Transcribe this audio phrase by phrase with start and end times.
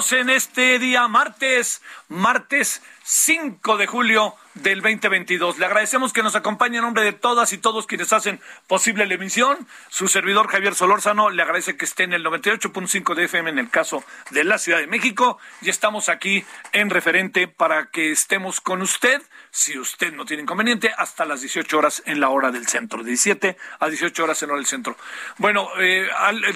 [0.00, 5.58] En este día martes, martes 5 de julio del 2022.
[5.58, 9.14] Le agradecemos que nos acompañe en nombre de todas y todos quienes hacen posible la
[9.14, 9.66] emisión.
[9.88, 13.70] Su servidor Javier Solórzano le agradece que esté en el 98.5 de FM en el
[13.70, 18.82] caso de la Ciudad de México y estamos aquí en referente para que estemos con
[18.82, 23.02] usted, si usted no tiene inconveniente, hasta las 18 horas en la hora del centro,
[23.02, 24.96] de 17 a 18 horas en la hora del centro.
[25.38, 26.08] Bueno, eh,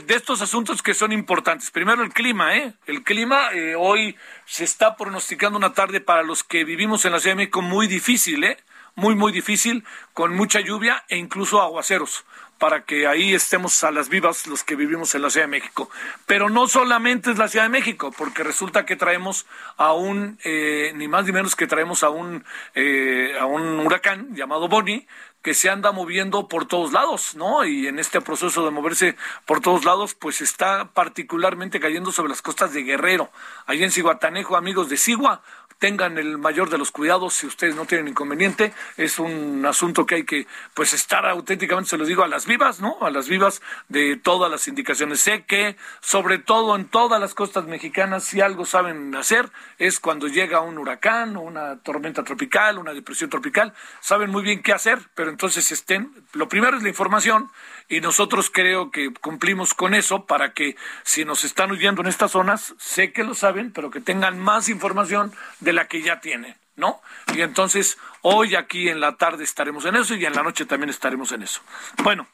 [0.07, 2.75] de estos asuntos que son importantes, primero el clima, ¿eh?
[2.87, 7.21] El clima eh, hoy se está pronosticando una tarde para los que vivimos en la
[7.21, 8.57] Ciudad de México muy difícil, ¿eh?
[8.97, 12.25] Muy, muy difícil, con mucha lluvia e incluso aguaceros,
[12.59, 15.91] para que ahí estemos a las vivas los que vivimos en la Ciudad de México.
[16.27, 19.47] Pero no solamente es la Ciudad de México, porque resulta que traemos
[19.77, 22.45] a un, eh, ni más ni menos que traemos a un,
[22.77, 25.09] eh, a un huracán llamado Bonnie,
[25.45, 27.67] que se anda moviendo por todos lados, ¿no?
[27.67, 32.41] Y en este proceso de moverse por todos lados, pues está particularmente cayendo sobre las
[32.41, 33.31] costas de Guerrero.
[33.67, 35.43] Allí en Ciguatanejo, amigos de Sigua,
[35.79, 38.73] tengan el mayor de los cuidados si ustedes no tienen inconveniente.
[38.97, 42.81] Es un asunto que hay que, pues, estar auténticamente, se los digo, a las vivas,
[42.81, 42.97] ¿no?
[43.01, 45.21] A las vivas de todas las indicaciones.
[45.21, 50.29] Sé que, sobre todo en todas las costas mexicanas, si algo saben hacer, es cuando
[50.29, 54.99] llega un huracán o una tormenta tropical, una depresión tropical, saben muy bien qué hacer,
[55.15, 57.51] pero entonces estén, lo primero es la información
[57.89, 62.33] y nosotros creo que cumplimos con eso para que si nos están oyendo en estas
[62.33, 66.57] zonas, sé que lo saben, pero que tengan más información de la que ya tienen,
[66.77, 67.01] ¿no?
[67.35, 70.91] Y entonces hoy aquí en la tarde estaremos en eso y en la noche también
[70.91, 71.61] estaremos en eso.
[72.03, 72.27] Bueno,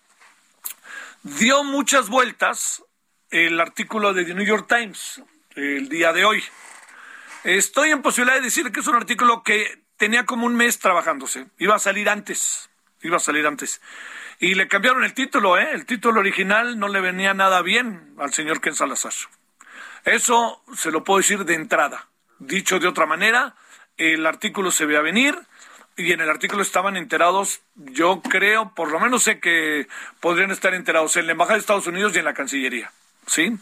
[1.22, 2.84] dio muchas vueltas
[3.30, 5.22] el artículo de The New York Times
[5.54, 6.44] el día de hoy.
[7.44, 11.46] Estoy en posibilidad de decir que es un artículo que tenía como un mes trabajándose.
[11.58, 12.69] Iba a salir antes.
[13.02, 13.80] Iba a salir antes.
[14.38, 15.68] Y le cambiaron el título, ¿eh?
[15.72, 19.12] El título original no le venía nada bien al señor Ken Salazar.
[20.04, 22.08] Eso se lo puedo decir de entrada.
[22.38, 23.54] Dicho de otra manera,
[23.96, 25.38] el artículo se veía venir
[25.96, 29.86] y en el artículo estaban enterados, yo creo, por lo menos sé que
[30.20, 32.92] podrían estar enterados en la Embajada de Estados Unidos y en la Cancillería.
[33.26, 33.58] ¿Sí?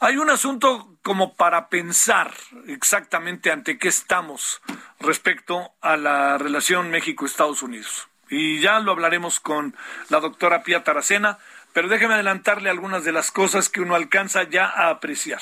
[0.00, 2.32] Hay un asunto como para pensar
[2.68, 4.62] exactamente ante qué estamos
[5.00, 8.07] respecto a la relación México-Estados Unidos.
[8.30, 9.74] Y ya lo hablaremos con
[10.08, 11.38] la doctora Pía Taracena,
[11.72, 15.40] pero déjeme adelantarle algunas de las cosas que uno alcanza ya a apreciar.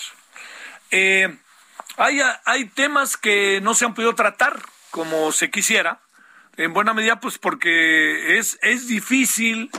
[0.90, 1.36] Eh,
[1.96, 4.60] hay, hay temas que no se han podido tratar
[4.90, 6.00] como se quisiera,
[6.56, 9.70] en buena medida pues porque es, es difícil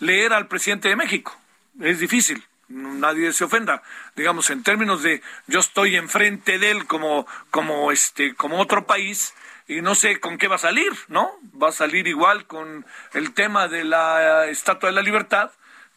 [0.00, 1.36] leer al presidente de México,
[1.80, 3.82] es difícil nadie se ofenda
[4.16, 9.34] digamos en términos de yo estoy enfrente de él como como este como otro país
[9.66, 11.30] y no sé con qué va a salir no
[11.60, 15.50] va a salir igual con el tema de la estatua de la libertad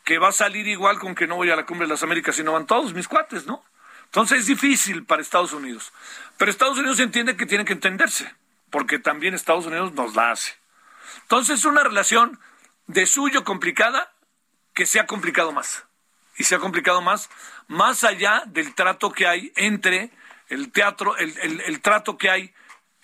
[0.03, 2.39] que va a salir igual con que no voy a la cumbre de las Américas
[2.39, 3.63] y no van todos mis cuates no
[4.07, 5.93] entonces es difícil para Estados Unidos.
[6.37, 8.33] Pero Estados Unidos entiende que tiene que entenderse
[8.69, 10.53] porque también Estados Unidos nos la hace.
[11.23, 12.39] Entonces es una relación
[12.87, 14.13] de suyo complicada
[14.73, 15.85] que se ha complicado más.
[16.37, 17.29] Y se ha complicado más,
[17.67, 20.11] más allá del trato que hay entre
[20.49, 22.53] el teatro, el, el, el, trato que hay,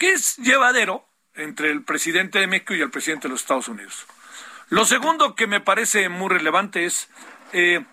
[0.05, 4.05] es llevadero entre el presidente de México y el presidente de los Estados Unidos.
[4.69, 7.09] Lo segundo que me parece muy relevante es
[7.51, 7.83] eh,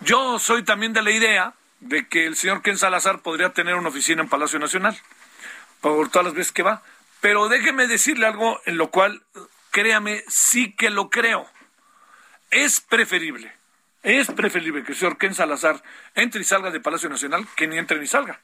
[0.00, 3.88] yo soy también de la idea de que el señor Ken Salazar podría tener una
[3.88, 4.98] oficina en Palacio Nacional,
[5.80, 6.82] por todas las veces que va.
[7.20, 9.22] Pero déjeme decirle algo en lo cual,
[9.70, 11.46] créame, sí que lo creo.
[12.50, 13.52] Es preferible,
[14.02, 15.82] es preferible que el señor Ken Salazar
[16.14, 18.40] entre y salga de Palacio Nacional que ni entre ni salga.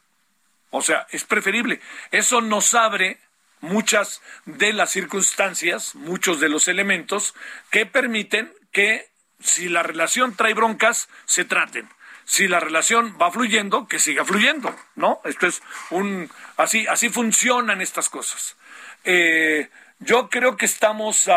[0.71, 1.81] O sea, es preferible.
[2.11, 3.19] Eso nos abre
[3.61, 7.35] muchas de las circunstancias, muchos de los elementos
[7.71, 9.09] que permiten que
[9.41, 11.89] si la relación trae broncas, se traten.
[12.25, 15.21] Si la relación va fluyendo, que siga fluyendo, ¿no?
[15.25, 18.57] Esto es un así así funcionan estas cosas.
[19.05, 19.71] Eh,
[20.01, 21.29] yo creo que estamos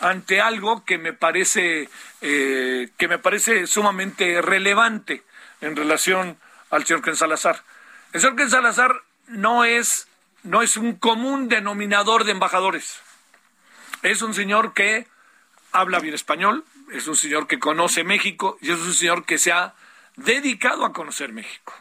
[0.00, 1.88] ante algo que me parece
[2.20, 5.22] eh, que me parece sumamente relevante
[5.60, 6.38] en relación
[6.74, 7.62] al señor Ken Salazar.
[8.12, 10.08] El señor Ken Salazar no es
[10.42, 13.00] no es un común denominador de embajadores.
[14.02, 15.06] Es un señor que
[15.72, 19.52] habla bien español, es un señor que conoce México y es un señor que se
[19.52, 19.74] ha
[20.16, 21.72] dedicado a conocer México.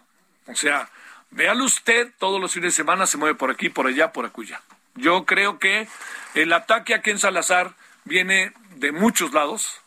[0.48, 0.90] O sea,
[1.31, 4.62] véalo usted, todos los fines de semana se mueve por aquí, por allá, por acuya.
[4.96, 5.88] Yo creo que
[6.36, 7.74] el ataque a Ken Salazar
[8.06, 9.81] viene de muchos lados,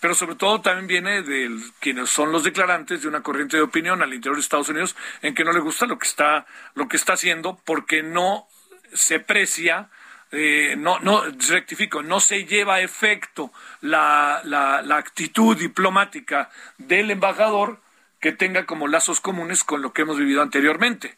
[0.00, 1.50] pero sobre todo también viene de
[1.80, 5.34] quienes son los declarantes de una corriente de opinión al interior de Estados Unidos en
[5.34, 8.46] que no le gusta lo que está lo que está haciendo porque no
[8.92, 9.88] se precia
[10.32, 17.10] eh, no, no, rectifico, no se lleva a efecto la, la, la actitud diplomática del
[17.12, 17.80] embajador
[18.20, 21.16] que tenga como lazos comunes con lo que hemos vivido anteriormente.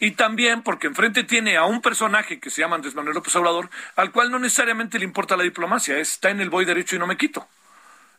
[0.00, 3.70] Y también porque enfrente tiene a un personaje que se llama Andrés Manuel López Obrador,
[3.96, 7.06] al cual no necesariamente le importa la diplomacia, está en el voy derecho y no
[7.06, 7.46] me quito.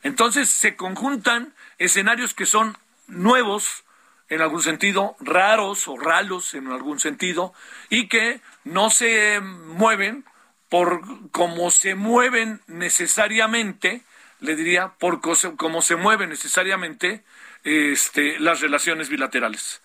[0.04, 3.84] Entonces se conjuntan escenarios que son nuevos,
[4.30, 7.54] en algún sentido, raros o ralos en algún sentido,
[7.90, 10.24] y que no se mueven
[10.70, 11.02] por
[11.32, 14.04] cómo se mueven necesariamente,
[14.40, 15.20] le diría, por
[15.58, 17.24] cómo se mueven necesariamente
[17.64, 19.82] este, las relaciones bilaterales.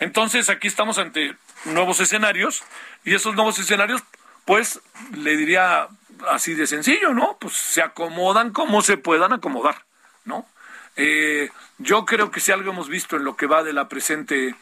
[0.00, 2.64] Entonces, aquí estamos ante nuevos escenarios,
[3.04, 4.02] y esos nuevos escenarios,
[4.44, 4.80] pues,
[5.12, 5.88] le diría
[6.28, 7.36] así de sencillo, ¿no?
[7.40, 9.84] Pues se acomodan como se puedan acomodar,
[10.24, 10.46] ¿no?
[10.96, 14.54] Eh, yo creo que si algo hemos visto en lo que va de la presente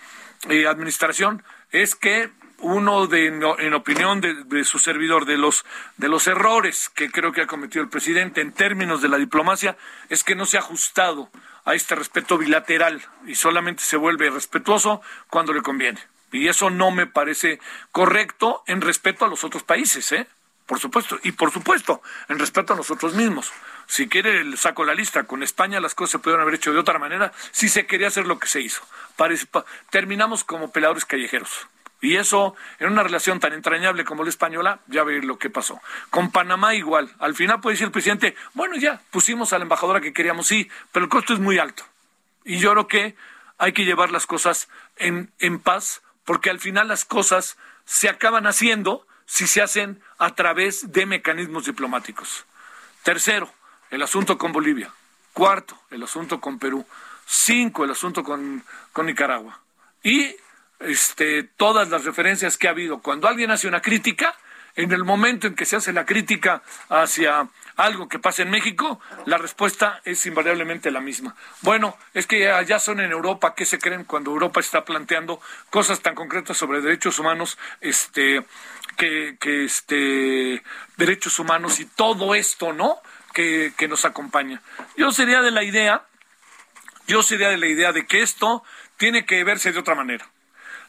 [0.49, 5.65] eh, administración es que uno de, en opinión de, su servidor de los
[5.97, 9.77] de los errores que creo que ha cometido el presidente en términos de la diplomacia
[10.09, 11.29] es que no se ha ajustado
[11.65, 16.01] a este respeto bilateral y solamente se vuelve respetuoso cuando le conviene.
[16.31, 17.61] Y eso no me parece
[17.91, 20.27] correcto en respeto a los otros países, ¿eh?
[20.67, 23.53] Por supuesto, y por supuesto, en respeto a nosotros mismos.
[23.87, 25.25] Si quiere, saco la lista.
[25.25, 28.26] Con España las cosas se pudieron haber hecho de otra manera si se quería hacer
[28.26, 28.82] lo que se hizo.
[29.91, 31.67] terminamos como peladores callejeros.
[32.00, 35.81] Y eso, en una relación tan entrañable como la española, ya ve lo que pasó.
[36.11, 37.15] Con Panamá igual.
[37.20, 40.69] Al final puede decir el presidente, bueno, ya, pusimos a la embajadora que queríamos, sí,
[40.91, 41.85] pero el costo es muy alto.
[42.44, 43.17] Y yo creo que
[43.56, 48.49] hay que llevar las cosas en, en paz, porque al final las cosas se acaban
[48.49, 52.44] haciendo si se hacen a través de mecanismos diplomáticos.
[53.02, 53.50] Tercero,
[53.88, 54.93] el asunto con Bolivia.
[55.32, 56.84] Cuarto, el asunto con Perú.
[57.25, 58.62] Cinco, el asunto con,
[58.93, 59.58] con Nicaragua.
[60.02, 60.37] Y
[60.81, 62.99] este, todas las referencias que ha habido.
[62.99, 64.37] Cuando alguien hace una crítica,
[64.77, 69.01] en el momento en que se hace la crítica hacia algo que pasa en México,
[69.25, 71.35] la respuesta es invariablemente la misma.
[71.63, 76.01] Bueno, es que allá son en Europa, ¿qué se creen cuando Europa está planteando cosas
[76.01, 78.44] tan concretas sobre derechos humanos, este,
[78.96, 80.63] que, que este,
[80.96, 82.96] derechos humanos y todo esto, ¿no?
[83.32, 84.61] Que, que nos acompaña.
[84.96, 86.05] Yo sería de la idea,
[87.06, 88.63] yo sería de la idea de que esto
[88.99, 90.31] tiene que verse de otra manera.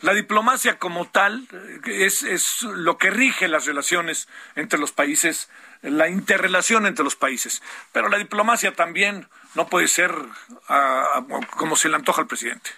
[0.03, 1.47] La diplomacia como tal
[1.85, 5.49] eh, es, lo que rige las relaciones entre los países,
[5.81, 7.63] la interrelación entre los países.
[7.93, 10.13] Pero la diplomacia también no puede ser
[10.67, 11.23] ah,
[11.55, 12.69] como se le antoja al presidente.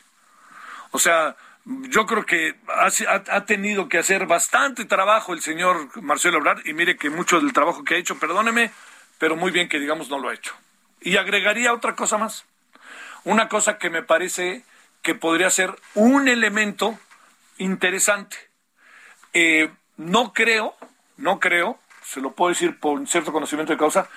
[0.91, 6.61] O sea, yo creo que ha, tenido que hacer bastante trabajo el señor Marcelo Obrar
[6.63, 8.69] y mire que mucho del trabajo que ha hecho, perdóneme,
[9.17, 10.53] pero muy bien que digamos no lo ha hecho.
[11.01, 12.45] Y agregaría otra cosa más.
[13.23, 14.63] Una cosa que me parece
[15.01, 16.99] que podría ser un elemento
[17.57, 18.37] interesante.
[19.33, 20.75] Eh, no creo,
[21.17, 24.09] no creo, se lo puedo decir por cierto conocimiento de causa,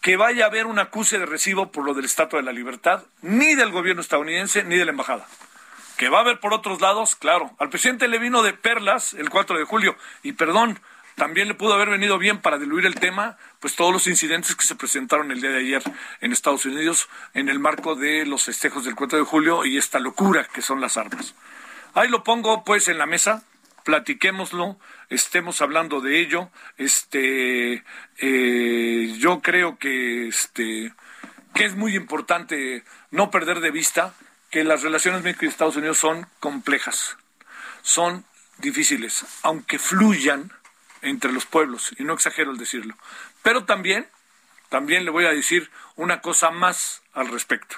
[0.00, 3.04] que vaya a haber un acuse de recibo por lo del Estatua de la Libertad,
[3.22, 5.26] ni del gobierno estadounidense, ni de la embajada.
[5.96, 7.50] Que va a haber por otros lados, claro.
[7.58, 10.80] Al presidente le vino de perlas el 4 de julio, y perdón,
[11.16, 14.64] también le pudo haber venido bien para diluir el tema, pues todos los incidentes que
[14.64, 15.82] se presentaron el día de ayer
[16.22, 19.98] en Estados Unidos en el marco de los festejos del 4 de julio y esta
[19.98, 21.34] locura que son las armas.
[21.94, 23.44] Ahí lo pongo pues en la mesa,
[23.84, 24.78] platiquémoslo,
[25.08, 26.50] estemos hablando de ello.
[26.76, 27.84] Este,
[28.18, 30.92] eh, yo creo que este,
[31.54, 34.14] que es muy importante no perder de vista
[34.50, 37.16] que las relaciones México y Estados Unidos son complejas,
[37.82, 38.24] son
[38.58, 40.52] difíciles, aunque fluyan
[41.02, 42.96] entre los pueblos, y no exagero el decirlo.
[43.42, 44.06] Pero también,
[44.68, 47.76] también le voy a decir una cosa más al respecto,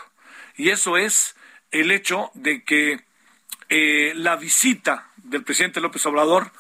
[0.56, 1.36] y eso es
[1.70, 3.04] el hecho de que
[3.74, 6.50] eh, la visita del presidente López Obrador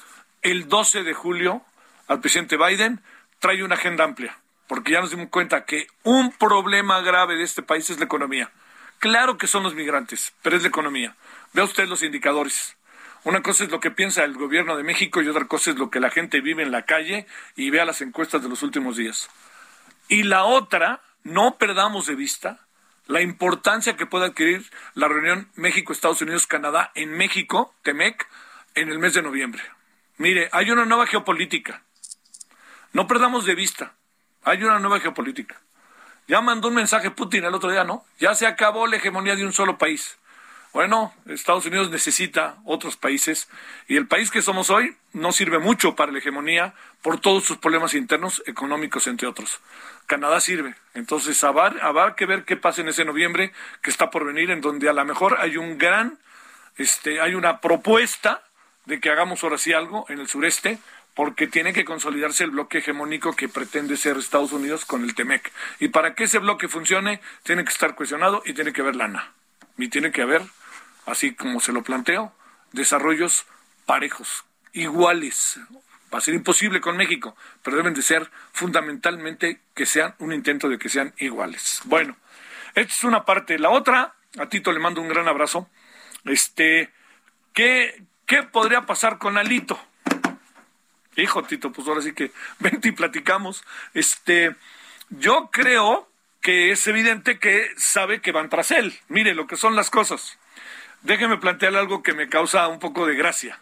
[0.40, 1.62] el 12 de julio
[2.08, 3.02] al presidente Biden
[3.38, 7.62] trae una agenda amplia, porque ya nos dimos cuenta que un problema grave de este
[7.62, 8.50] país es la economía.
[8.98, 11.14] Claro que son los migrantes, pero es la economía.
[11.52, 12.78] Vea usted los indicadores.
[13.24, 15.90] Una cosa es lo que piensa el gobierno de México y otra cosa es lo
[15.90, 17.26] que la gente vive en la calle
[17.56, 19.28] y vea las encuestas de los últimos días.
[20.08, 22.61] Y la otra, no perdamos de vista
[23.06, 28.28] la importancia que puede adquirir la reunión México-Estados Unidos-Canadá en México, TEMEC,
[28.74, 29.62] en el mes de noviembre.
[30.18, 31.82] Mire, hay una nueva geopolítica.
[32.92, 33.94] No perdamos de vista.
[34.44, 35.60] Hay una nueva geopolítica.
[36.28, 38.04] Ya mandó un mensaje Putin el otro día, ¿no?
[38.18, 40.18] Ya se acabó la hegemonía de un solo país.
[40.72, 43.48] Bueno, Estados Unidos necesita otros países
[43.88, 47.58] y el país que somos hoy no sirve mucho para la hegemonía por todos sus
[47.58, 49.60] problemas internos, económicos, entre otros.
[50.06, 50.74] Canadá sirve.
[50.94, 54.88] Entonces, habrá, que ver qué pasa en ese noviembre que está por venir, en donde
[54.88, 56.18] a lo mejor hay un gran,
[56.76, 58.42] este, hay una propuesta
[58.84, 60.78] de que hagamos ahora sí algo en el sureste,
[61.14, 65.52] porque tiene que consolidarse el bloque hegemónico que pretende ser Estados Unidos con el TEMEC.
[65.78, 69.32] Y para que ese bloque funcione, tiene que estar cuestionado y tiene que haber lana.
[69.76, 70.42] Y tiene que haber,
[71.06, 72.32] así como se lo planteo,
[72.72, 73.46] desarrollos
[73.84, 75.58] parejos, iguales.
[76.12, 80.68] Va a ser imposible con México, pero deben de ser fundamentalmente que sean un intento
[80.68, 81.80] de que sean iguales.
[81.84, 82.16] Bueno,
[82.74, 83.58] esta es una parte.
[83.58, 85.68] La otra, a Tito le mando un gran abrazo.
[86.24, 86.90] Este,
[87.54, 89.78] ¿qué, ¿Qué podría pasar con Alito?
[91.16, 93.64] Hijo Tito, pues ahora sí que vente y platicamos.
[93.94, 94.54] Este,
[95.10, 96.08] yo creo
[96.40, 98.98] que es evidente que sabe que van tras él.
[99.08, 100.38] Mire lo que son las cosas.
[101.02, 103.58] Déjeme plantear algo que me causa un poco de gracia.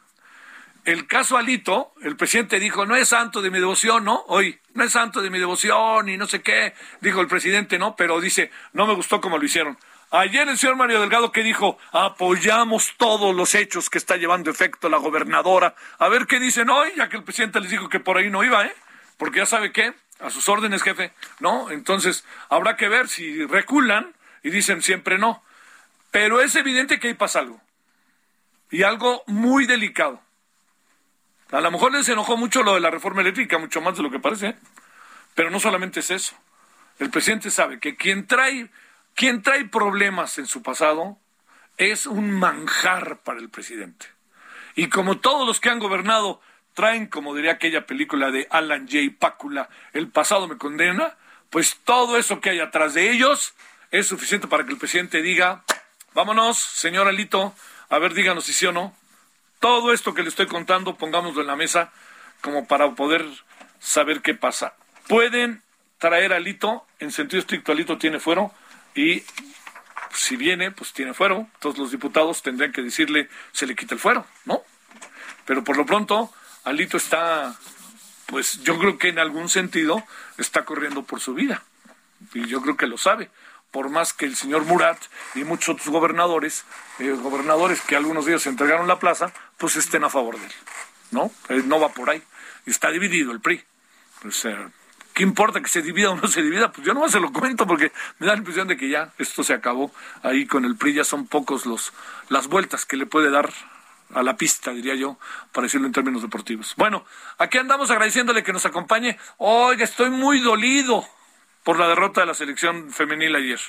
[0.85, 4.25] El caso Alito, el presidente dijo, no es santo de mi devoción, ¿no?
[4.29, 7.97] Hoy, no es santo de mi devoción y no sé qué, dijo el presidente, ¿no?
[7.97, 9.77] Pero dice, no me gustó como lo hicieron.
[10.11, 14.89] Ayer el señor Mario Delgado que dijo, apoyamos todos los hechos que está llevando efecto
[14.89, 15.77] la gobernadora.
[15.99, 18.43] A ver qué dicen hoy, ya que el presidente les dijo que por ahí no
[18.43, 18.75] iba, ¿eh?
[19.19, 21.71] Porque ya sabe qué, a sus órdenes, jefe, ¿no?
[21.71, 25.45] Entonces, habrá que ver si reculan y dicen siempre no.
[26.11, 27.61] Pero es evidente que ahí pasa algo.
[28.71, 30.21] Y algo muy delicado.
[31.53, 34.11] A lo mejor les enojó mucho lo de la reforma eléctrica, mucho más de lo
[34.11, 34.49] que parece.
[34.49, 34.57] ¿eh?
[35.35, 36.37] Pero no solamente es eso.
[36.99, 38.71] El presidente sabe que quien trae
[39.15, 41.19] quien trae problemas en su pasado
[41.77, 44.07] es un manjar para el presidente.
[44.77, 46.41] Y como todos los que han gobernado
[46.75, 49.15] traen, como diría aquella película de Alan J.
[49.19, 51.17] Pácula, El pasado me condena,
[51.51, 53.55] pues todo eso que hay atrás de ellos
[53.91, 55.65] es suficiente para que el presidente diga,
[56.15, 57.55] vámonos, señor Alito,
[57.89, 58.95] a ver, díganos si sí o no.
[59.61, 61.93] Todo esto que le estoy contando, pongámoslo en la mesa
[62.41, 63.27] como para poder
[63.79, 64.75] saber qué pasa.
[65.07, 65.63] Pueden
[65.99, 68.53] traer Alito, en sentido estricto Alito tiene fuero,
[68.95, 69.23] y
[70.15, 74.01] si viene, pues tiene fuero, todos los diputados tendrían que decirle, se le quita el
[74.01, 74.63] fuero, ¿no?
[75.45, 76.33] Pero por lo pronto,
[76.65, 77.55] Alito está,
[78.27, 80.03] pues yo creo que en algún sentido
[80.39, 81.63] está corriendo por su vida,
[82.33, 83.31] y yo creo que lo sabe,
[83.71, 84.99] por más que el señor Murat
[85.35, 86.65] y muchos otros gobernadores,
[86.99, 90.53] eh, gobernadores que algunos de ellos entregaron la plaza, pues estén a favor de él,
[91.11, 91.31] ¿no?
[91.51, 92.23] Eh, no va por ahí,
[92.65, 93.63] está dividido el PRI.
[94.23, 94.57] Pues, eh,
[95.13, 96.73] ¿Qué importa que se divida o no se divida?
[96.73, 99.45] Pues yo no se lo cuento porque me da la impresión de que ya esto
[99.45, 99.93] se acabó.
[100.23, 101.93] Ahí con el PRI ya son pocos los
[102.31, 103.53] las vueltas que le puede dar
[104.15, 105.19] a la pista, diría yo,
[105.53, 106.75] para decirlo en términos deportivos.
[106.77, 107.05] Bueno,
[107.37, 109.19] aquí andamos agradeciéndole que nos acompañe.
[109.37, 111.07] Oiga, estoy muy dolido
[111.65, 113.61] por la derrota de la selección femenil ayer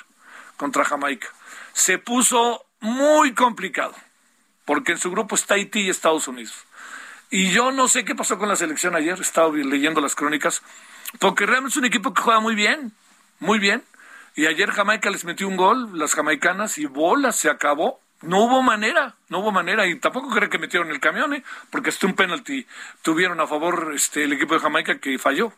[0.55, 1.27] contra Jamaica.
[1.73, 3.93] Se puso muy complicado,
[4.65, 6.65] porque en su grupo está Haití y Estados Unidos.
[7.29, 10.61] Y yo no sé qué pasó con la selección ayer, he estado leyendo las crónicas
[11.19, 12.93] porque realmente es un equipo que juega muy bien,
[13.39, 13.83] muy bien.
[14.35, 17.99] Y ayer Jamaica les metió un gol, las jamaicanas, y bola, se acabó.
[18.21, 21.43] No hubo manera, no hubo manera, y tampoco creo que metieron el camión, ¿eh?
[21.71, 22.67] porque hasta un penalti
[23.01, 25.53] tuvieron a favor este, el equipo de Jamaica que falló.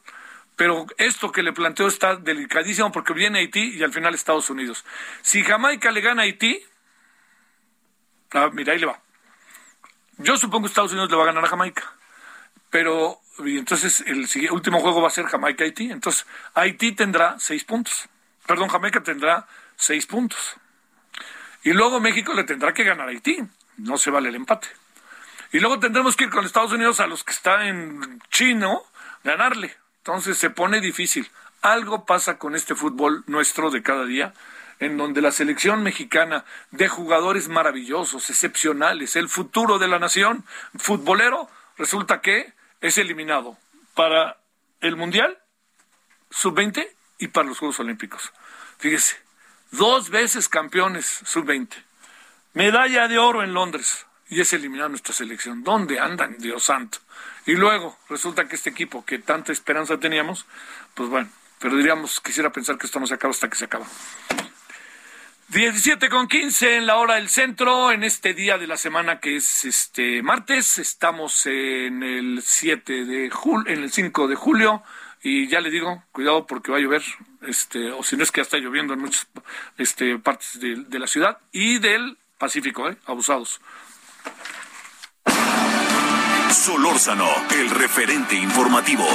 [0.55, 4.85] Pero esto que le planteo está delicadísimo porque viene Haití y al final Estados Unidos.
[5.21, 6.63] Si Jamaica le gana a Haití,
[8.33, 8.99] ah, mira, ahí le va.
[10.17, 11.93] Yo supongo que Estados Unidos le va a ganar a Jamaica.
[12.69, 15.91] Pero y entonces el último juego va a ser Jamaica-Haití.
[15.91, 18.07] Entonces Haití tendrá seis puntos.
[18.45, 20.55] Perdón, Jamaica tendrá seis puntos.
[21.63, 23.43] Y luego México le tendrá que ganar a Haití.
[23.77, 24.67] No se vale el empate.
[25.51, 28.83] Y luego tendremos que ir con Estados Unidos a los que están en chino,
[29.23, 29.75] ganarle.
[29.97, 31.29] Entonces se pone difícil.
[31.61, 34.33] algo pasa con este fútbol nuestro de cada día
[34.83, 41.49] en donde la selección mexicana de jugadores maravillosos, excepcionales, el futuro de la nación futbolero,
[41.77, 43.57] resulta que es eliminado
[43.93, 44.37] para
[44.81, 45.39] el Mundial
[46.29, 46.87] sub-20
[47.19, 48.31] y para los Juegos Olímpicos.
[48.77, 49.15] Fíjese,
[49.71, 51.69] dos veces campeones sub-20,
[52.53, 55.63] medalla de oro en Londres y es eliminada nuestra selección.
[55.63, 56.97] ¿Dónde andan, Dios santo?
[57.45, 60.45] Y luego resulta que este equipo que tanta esperanza teníamos,
[60.93, 63.85] pues bueno, pero diríamos, quisiera pensar que esto no se acaba hasta que se acaba.
[65.49, 69.35] 17 con 15 en la hora del centro, en este día de la semana que
[69.35, 73.31] es este martes, estamos en el 7 de
[73.67, 74.83] en el 5 de julio,
[75.21, 77.03] y ya le digo, cuidado porque va a llover,
[77.41, 79.27] este, o si no es que ya está lloviendo en muchas
[79.77, 82.97] este, partes de, la ciudad y del Pacífico, ¿eh?
[83.05, 83.61] abusados.
[86.51, 89.07] Solórzano, el referente informativo.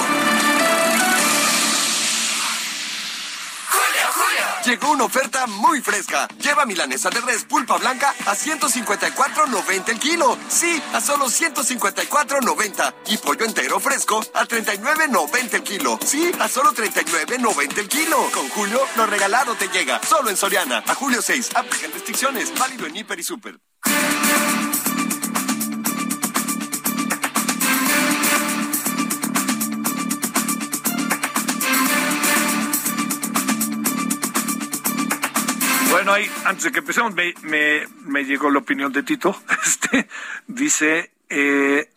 [4.69, 6.29] Llegó una oferta muy fresca.
[6.43, 10.37] Lleva milanesa de res pulpa blanca a 154.90 el kilo.
[10.51, 12.95] Sí, a solo 154.90.
[13.07, 15.99] Y pollo entero fresco a 39.90 el kilo.
[16.05, 18.19] Sí, a solo 39.90 el kilo.
[18.31, 20.03] Con Julio, lo regalado te llega.
[20.03, 20.85] Solo en Soriana.
[20.87, 21.49] A julio 6.
[21.55, 22.53] Aplican restricciones.
[22.59, 23.59] Válido en Hiper y Super.
[36.45, 37.35] Antes de que empecemos, me,
[38.05, 39.37] me, llegó la opinión de Tito.
[39.65, 40.09] Este,
[40.47, 41.91] dice, eh,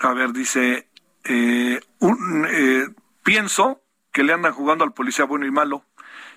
[0.00, 0.88] a ver, dice,
[1.24, 2.86] eh, un, eh,
[3.24, 5.84] pienso que le andan jugando al policía bueno y malo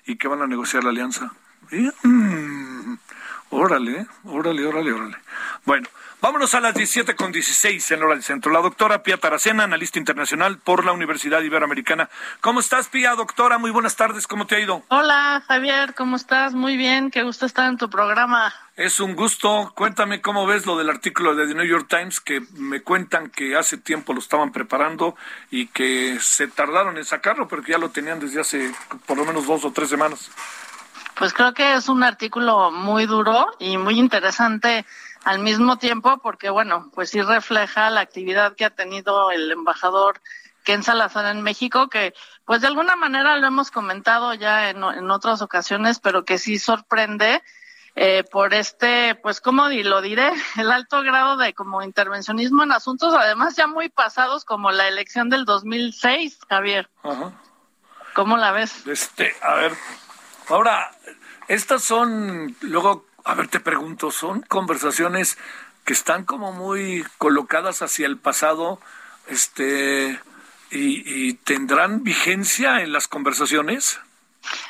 [0.05, 1.31] y que van a negociar la alianza.
[1.71, 2.80] Mm,
[3.49, 5.17] órale, órale, órale, órale.
[5.65, 5.87] Bueno,
[6.21, 8.51] Vámonos a las 17 con 16 en hora del centro.
[8.51, 12.11] La doctora Pía Taracena, analista internacional por la Universidad Iberoamericana.
[12.41, 13.57] ¿Cómo estás, Pía, doctora?
[13.57, 14.83] Muy buenas tardes, ¿cómo te ha ido?
[14.89, 16.53] Hola, Javier, ¿cómo estás?
[16.53, 18.53] Muy bien, qué gusto estar en tu programa.
[18.75, 19.73] Es un gusto.
[19.75, 23.55] Cuéntame cómo ves lo del artículo de The New York Times, que me cuentan que
[23.55, 25.15] hace tiempo lo estaban preparando
[25.49, 28.71] y que se tardaron en sacarlo, pero que ya lo tenían desde hace
[29.07, 30.29] por lo menos dos o tres semanas.
[31.21, 34.87] Pues creo que es un artículo muy duro y muy interesante
[35.23, 40.19] al mismo tiempo porque, bueno, pues sí refleja la actividad que ha tenido el embajador
[40.63, 44.81] Ken Salazar en México, que pues de alguna manera lo hemos comentado ya en,
[45.11, 47.43] otras ocasiones, pero que sí sorprende
[47.95, 53.13] eh, por este, pues cómo lo diré, el alto grado de como intervencionismo en asuntos
[53.13, 56.89] además ya muy pasados como la elección del 2006, Javier.
[57.03, 57.31] Ajá.
[58.15, 58.87] ¿Cómo la ves?
[58.87, 59.73] Este, a ver,
[60.53, 60.91] ahora,
[61.47, 65.37] estas son luego a ver, te pregunto, ¿son conversaciones
[65.85, 68.79] que están como muy colocadas hacia el pasado,
[69.27, 70.19] este,
[70.71, 73.99] y, tendrán vigencia en las conversaciones?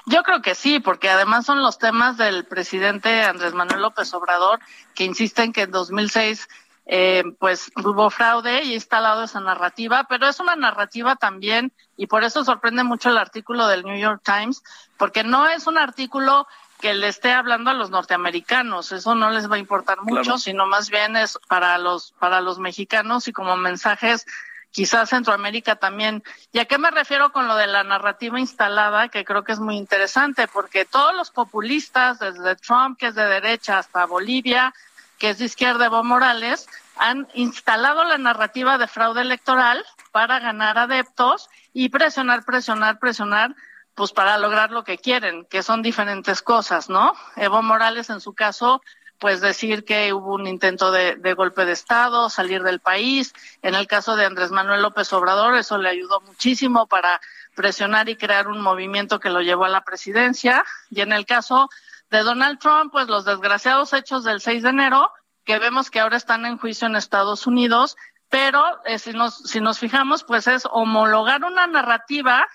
[0.06, 4.60] Yo creo que sí, porque además son los temas del presidente Andrés Manuel López Obrador
[4.96, 6.50] que insisten que en 2006
[6.94, 12.26] eh, pues hubo fraude y instalado esa narrativa, pero es una narrativa también, y por
[12.26, 14.62] eso sorprende mucho el artículo del New York Times,
[14.98, 16.48] porque no es un artículo
[16.82, 18.92] que le esté hablando a los norteamericanos.
[18.92, 22.60] Eso no les va a importar mucho, sino más bien es para los, para los
[22.60, 24.26] mexicanos y como mensajes
[24.72, 26.24] quizás Centroamérica también.
[26.52, 29.08] ¿Y a qué me refiero con lo de la narrativa instalada?
[29.08, 33.26] Que creo que es muy interesante, porque todos los populistas, desde Trump, que es de
[33.26, 34.74] derecha, hasta Bolivia,
[35.22, 40.78] que es de izquierda, Evo Morales, han instalado la narrativa de fraude electoral para ganar
[40.78, 43.56] adeptos y presionar, presionar, presionar
[43.96, 47.14] pues para lograr lo que quieren, que son diferentes cosas, ¿no?
[47.36, 48.82] Evo Morales, en su caso,
[49.20, 53.34] pues decir que hubo un intento de, golpe de Estado, salir del país.
[53.62, 57.22] En el caso de Andrés Manuel López Obrador, eso le ayudó muchísimo para
[57.54, 60.66] presionar y crear un movimiento que lo llevó a la presidencia.
[60.90, 61.70] Y en el caso
[62.10, 65.12] de Donald Trump, pues los desgraciados hechos del 6 de enero,
[65.44, 67.98] que vemos que ahora están en juicio en Estados Unidos,
[68.30, 72.48] pero eh, si, nos, si nos fijamos, pues es homologar una narrativa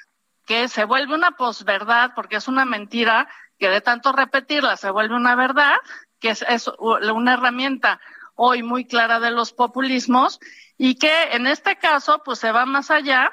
[0.46, 5.16] que se vuelve una posverdad, porque es una mentira que de tanto repetirla se vuelve
[5.16, 5.74] una verdad,
[6.20, 8.00] que es, una herramienta
[8.34, 10.40] hoy muy clara de los populismos
[10.78, 13.32] y que en este caso pues se va más allá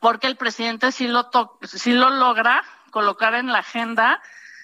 [0.00, 1.30] porque el presidente sí lo,
[1.62, 4.20] sí lo logra colocar en la agenda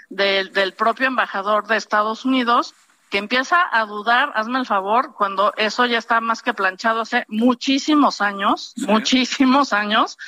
[0.08, 2.74] del, del propio embajador de Estados Unidos
[3.10, 7.24] que empieza a dudar, hazme el favor, cuando eso ya está más que planchado hace
[7.28, 10.18] muchísimos años, muchísimos años,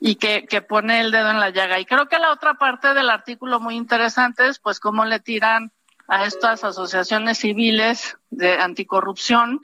[0.00, 1.80] y que, que pone el dedo en la llaga.
[1.80, 5.72] Y creo que la otra parte del artículo muy interesante es pues cómo le tiran
[6.06, 9.60] a estas asociaciones civiles de anticorrupción,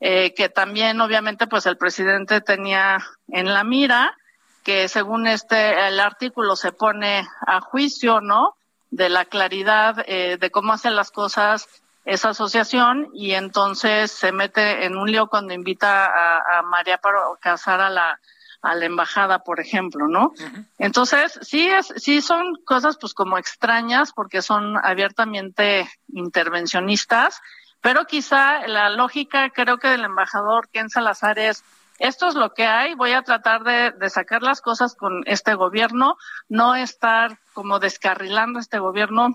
[0.00, 4.16] eh, que también obviamente pues el presidente tenía en la mira,
[4.62, 8.56] que según este el artículo se pone a juicio, ¿no?
[8.90, 11.68] De la claridad eh, de cómo hacen las cosas
[12.06, 17.80] esa asociación y entonces se mete en un lío cuando invita a, María para casar
[17.80, 18.18] a la
[18.62, 20.32] a la embajada, por ejemplo, ¿no?
[20.78, 27.40] Entonces, sí es, sí son cosas pues como extrañas porque son abiertamente intervencionistas,
[27.80, 31.62] pero quizá la lógica creo que del embajador Ken Salazar es
[31.98, 35.54] esto es lo que hay, voy a tratar de, de, sacar las cosas con este
[35.54, 36.16] gobierno,
[36.48, 39.34] no estar como descarrilando este gobierno,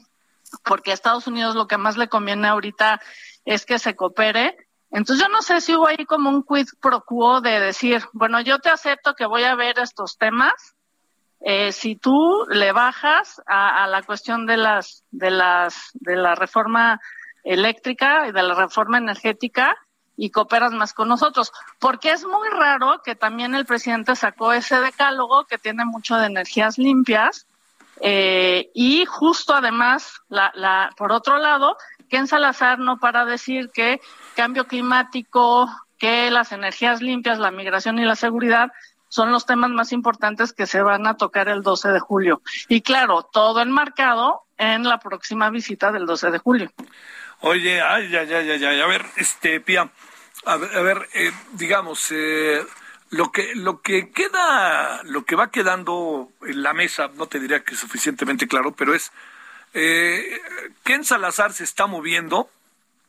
[0.64, 3.02] porque Estados Unidos lo que más le conviene ahorita
[3.46, 4.58] es que se coopere.
[4.92, 8.42] Entonces yo no sé si hubo ahí como un quid pro quo de decir, bueno,
[8.42, 10.76] yo te acepto que voy a ver estos temas,
[11.40, 17.00] eh, si tú le bajas a, la cuestión de las de las de la reforma
[17.44, 19.76] eléctrica y de la reforma energética,
[20.22, 21.52] y cooperas más con nosotros.
[21.80, 26.28] Porque es muy raro que también el presidente sacó ese decálogo que tiene mucho de
[26.28, 27.48] energías limpias
[28.02, 31.78] eh, y justo además, la, la, por otro lado,
[32.10, 34.02] Ken Salazar no para decir que
[34.36, 38.72] cambio climático, que las energías limpias, la migración y la seguridad
[39.08, 42.42] son los temas más importantes que se van a tocar el 12 de julio.
[42.70, 46.72] Y claro, todo enmarcado en la próxima visita del 12 de julio.
[47.42, 49.90] Oye, ay, ya, ya, ya, ya, a ver, este, Pía,
[50.46, 52.64] a ver, eh, digamos, eh,
[53.12, 57.64] lo que lo que queda, lo que va quedando en la mesa, no te diría
[57.64, 59.12] que es suficientemente claro, pero es
[59.74, 60.42] eh,
[60.84, 62.50] Ken Salazar se está moviendo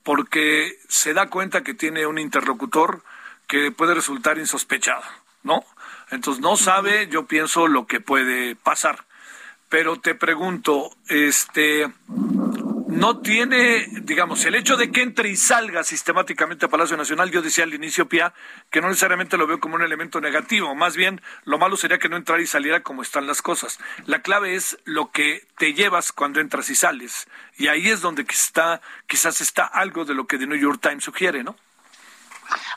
[0.02, 3.02] porque se da cuenta que tiene un interlocutor
[3.46, 5.02] que puede resultar insospechado,
[5.44, 5.64] ¿no?
[6.10, 9.04] Entonces no sabe, yo pienso lo que puede pasar.
[9.68, 11.90] Pero te pregunto, este,
[12.92, 17.40] no tiene, digamos, el hecho de que entre y salga sistemáticamente a Palacio Nacional, yo
[17.40, 18.34] decía al inicio, Pia,
[18.70, 22.08] que no necesariamente lo veo como un elemento negativo, más bien lo malo sería que
[22.08, 23.78] no entrara y saliera como están las cosas.
[24.06, 28.26] La clave es lo que te llevas cuando entras y sales, y ahí es donde
[28.28, 31.56] está, quizás está algo de lo que The New York Times sugiere, ¿no?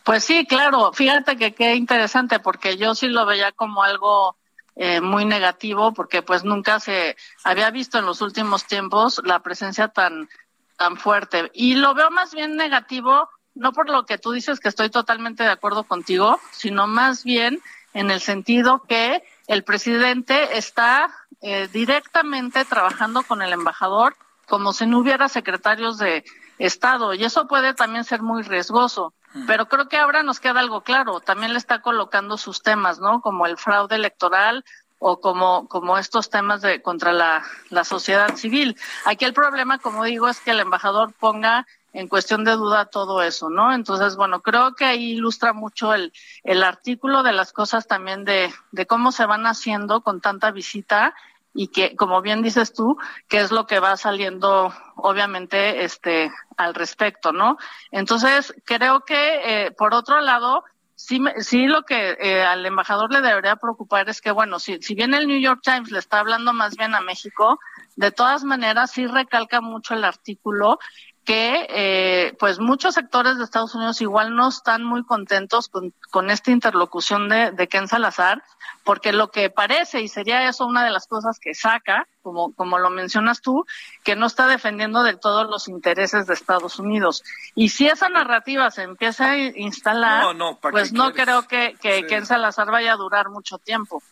[0.06, 4.38] Pues sí, claro, fíjate que qué interesante, porque yo sí lo veía como algo
[4.76, 9.88] eh, muy negativo porque pues nunca se había visto en los últimos tiempos la presencia
[9.88, 10.30] tan
[10.78, 14.68] tan fuerte y lo veo más bien negativo no por lo que tú dices que
[14.68, 17.62] estoy totalmente de acuerdo contigo sino más bien
[17.94, 21.10] en el sentido que el presidente está
[21.42, 26.24] eh, directamente trabajando con el embajador como si no hubiera secretarios de
[26.58, 29.14] Estado y eso puede también ser muy riesgoso.
[29.48, 31.20] Pero creo que ahora nos queda algo claro.
[31.20, 33.22] También le está colocando sus temas, ¿no?
[33.22, 34.64] Como el fraude electoral
[35.00, 38.78] o como, como estos temas de contra la, la sociedad civil.
[39.06, 43.22] Aquí el problema, como digo, es que el embajador ponga en cuestión de duda todo
[43.22, 43.74] eso, ¿no?
[43.74, 46.12] Entonces, bueno, creo que ahí ilustra mucho el,
[46.44, 51.14] el artículo de las cosas también de, de cómo se van haciendo con tanta visita
[51.56, 52.98] y que, como bien dices tú,
[53.30, 57.58] que es lo que va saliendo, obviamente, este, al respecto, ¿no?
[57.92, 60.66] Entonces, creo que, eh, por otro lado,
[60.96, 64.96] sí, sí lo que eh, al embajador le debería preocupar es que, bueno, si, si
[64.96, 67.58] bien el New York Times le está hablando más bien a México,
[67.96, 70.78] de todas maneras sí recalca mucho el artículo
[71.26, 76.30] que eh, pues muchos sectores de Estados Unidos igual no están muy contentos con, con
[76.30, 78.44] esta interlocución de, de, Ken Salazar,
[78.84, 82.78] porque lo que parece, y sería eso una de las cosas que saca, como, como
[82.78, 83.66] lo mencionas tú,
[84.04, 87.24] que no está defendiendo de todos los intereses de Estados Unidos.
[87.56, 90.26] Y si esa narrativa se empieza a instalar,
[90.62, 94.04] pues no creo que, que Ken Salazar vaya a durar mucho tiempo.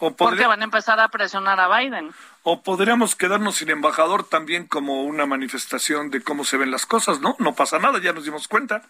[0.00, 2.10] Porque van a empezar a presionar a Biden.
[2.42, 7.20] O podríamos quedarnos sin embajador también como una manifestación de cómo se ven las cosas,
[7.20, 7.36] ¿no?
[7.38, 8.82] No pasa nada, ya nos dimos cuenta.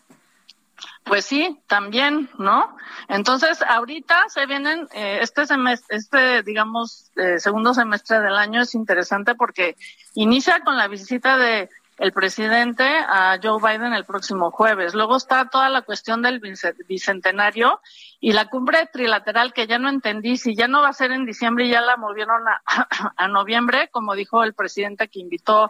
[1.05, 2.77] Pues sí, también, ¿no?
[3.09, 8.75] Entonces, ahorita se vienen, eh, este semestre, este, digamos, eh, segundo semestre del año es
[8.75, 9.77] interesante porque
[10.15, 11.69] inicia con la visita de
[12.01, 14.95] el presidente a Joe Biden el próximo jueves.
[14.95, 16.41] Luego está toda la cuestión del
[16.89, 17.79] bicentenario
[18.21, 21.27] y la cumbre trilateral que ya no entendí si ya no va a ser en
[21.27, 22.63] diciembre y ya la movieron a,
[23.17, 25.69] a noviembre, como dijo el presidente que invitó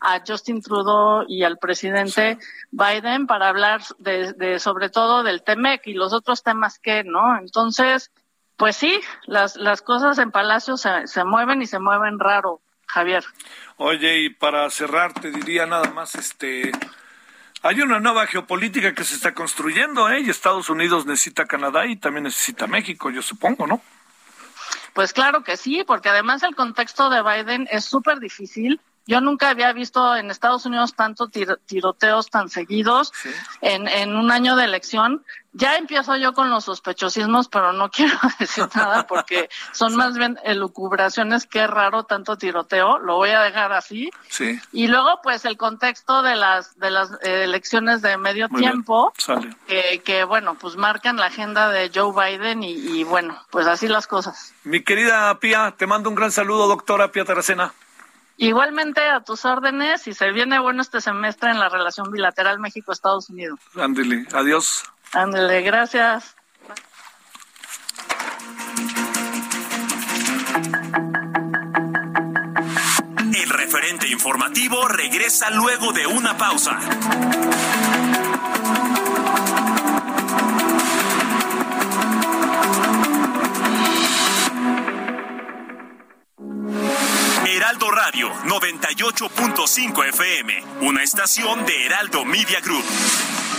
[0.00, 2.38] a Justin Trudeau y al presidente
[2.72, 7.38] Biden para hablar de, de, sobre todo del TEMEC y los otros temas que, ¿no?
[7.38, 8.10] Entonces,
[8.56, 13.24] pues sí, las, las cosas en Palacio se, se mueven y se mueven raro, Javier.
[13.76, 16.72] Oye, y para cerrar, te diría nada más, este,
[17.62, 20.20] hay una nueva geopolítica que se está construyendo, ¿eh?
[20.20, 23.80] Y Estados Unidos necesita Canadá y también necesita México, yo supongo, ¿no?
[24.94, 28.80] Pues claro que sí, porque además el contexto de Biden es súper difícil.
[29.06, 31.30] Yo nunca había visto en Estados Unidos tantos
[31.66, 33.12] tiroteos tan seguidos
[33.62, 35.24] en, en un año de elección.
[35.58, 40.38] Ya empiezo yo con los sospechosismos, pero no quiero decir nada porque son más bien
[40.44, 41.46] elucubraciones.
[41.46, 42.98] Qué raro tanto tiroteo.
[43.00, 44.08] Lo voy a dejar así.
[44.28, 44.60] Sí.
[44.70, 49.12] Y luego, pues, el contexto de las de las eh, elecciones de medio tiempo,
[49.66, 53.88] que, que, bueno, pues marcan la agenda de Joe Biden y, y, bueno, pues así
[53.88, 54.54] las cosas.
[54.62, 57.74] Mi querida Pía, te mando un gran saludo, doctora Pía Taracena.
[58.36, 63.30] Igualmente a tus órdenes y se viene bueno este semestre en la relación bilateral México-Estados
[63.30, 63.58] Unidos.
[63.74, 64.84] Ándele, adiós.
[65.12, 66.36] Ándele, gracias.
[73.34, 76.78] El referente informativo regresa luego de una pausa.
[87.46, 92.84] Heraldo Radio 98.5 FM, una estación de Heraldo Media Group.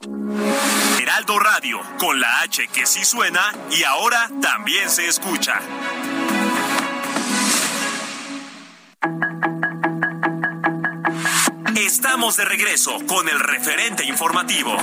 [0.00, 3.40] Heraldo Radio, con la H que sí suena
[3.76, 5.54] y ahora también se escucha.
[11.74, 14.76] Estamos de regreso con el referente informativo.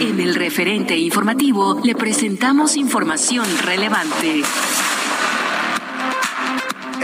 [0.00, 4.42] En el referente informativo le presentamos información relevante.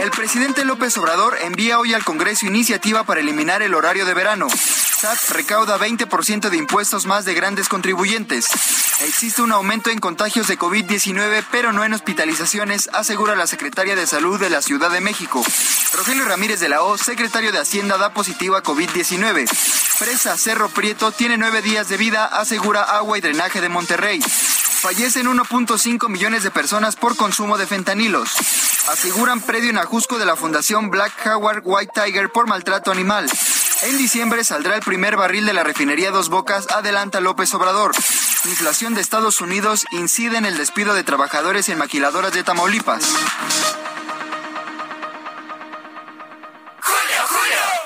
[0.07, 4.47] El presidente López Obrador envía hoy al Congreso iniciativa para eliminar el horario de verano.
[4.49, 8.47] SAT recauda 20% de impuestos más de grandes contribuyentes.
[9.01, 14.07] Existe un aumento en contagios de COVID-19, pero no en hospitalizaciones, asegura la secretaria de
[14.07, 15.45] Salud de la Ciudad de México.
[15.95, 19.51] Rogelio Ramírez de la O, secretario de Hacienda, da positivo a COVID-19.
[19.99, 24.21] Presa Cerro Prieto tiene nueve días de vida, asegura Agua y Drenaje de Monterrey.
[24.81, 28.31] Fallecen 1.5 millones de personas por consumo de fentanilos.
[28.93, 33.29] Aseguran predio en Ajusco de la Fundación Black Howard White Tiger por maltrato animal.
[33.83, 37.93] En diciembre saldrá el primer barril de la refinería Dos Bocas, adelanta López Obrador.
[38.45, 43.03] Inflación de Estados Unidos incide en el despido de trabajadores en maquiladoras de Tamaulipas.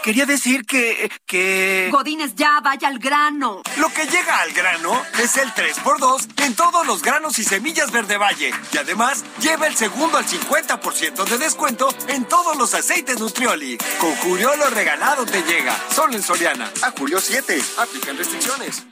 [0.02, 1.90] Quería decir que, que...
[1.92, 3.62] Godines, ya, vaya al grano.
[3.76, 8.16] Lo que llega al grano es el 3x2 en todos los granos y semillas Verde
[8.16, 8.50] Valle.
[8.72, 13.76] Y además, lleva el segundo al 50% de descuento en todos los aceites Nutrioli.
[13.98, 15.76] Con Julio lo regalado te llega.
[15.94, 16.70] Solo en Soriana.
[16.82, 17.60] A Julio 7.
[17.78, 18.84] Aplican restricciones.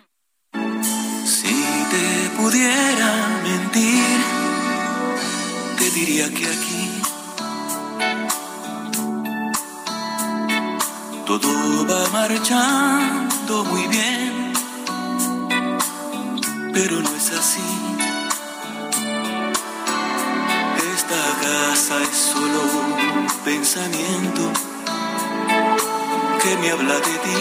[1.25, 4.21] Si te pudiera mentir,
[5.79, 6.88] te diría que aquí
[11.29, 14.51] Todo va marchando muy bien,
[16.73, 17.61] pero no es así.
[20.95, 24.41] Esta casa es solo un pensamiento
[26.43, 27.41] que me habla de ti.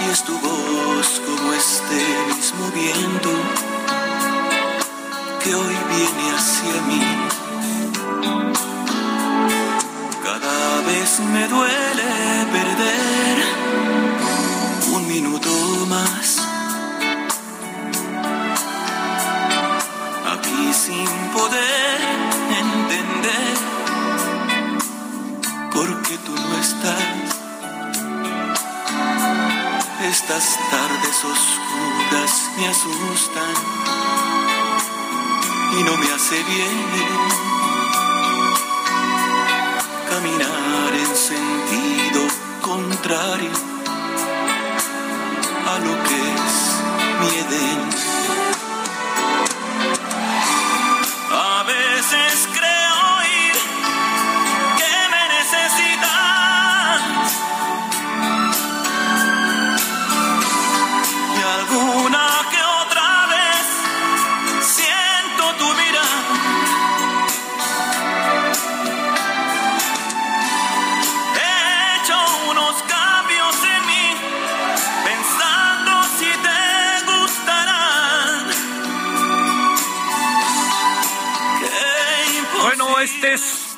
[0.00, 2.00] Y es tu voz como este
[2.36, 3.30] mismo viento
[5.42, 7.40] que hoy viene hacia mí
[11.32, 13.36] me duele perder
[14.92, 15.50] un minuto
[15.88, 16.38] más.
[20.32, 22.00] Aquí sin poder
[22.62, 23.56] entender
[25.72, 27.04] por qué tú no estás.
[30.02, 33.54] Estas tardes oscuras me asustan
[35.78, 37.59] y no me hace bien
[40.20, 42.20] caminar en sentido
[42.60, 43.50] contrario
[45.66, 46.70] a lo que es
[47.20, 48.19] mi Edén.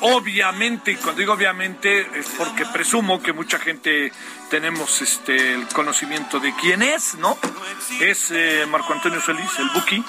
[0.03, 4.11] Obviamente, y cuando digo obviamente es porque presumo que mucha gente
[4.49, 7.37] tenemos este el conocimiento de quién es, ¿no?
[8.01, 10.03] Es eh, Marco Antonio Solís, el Buki.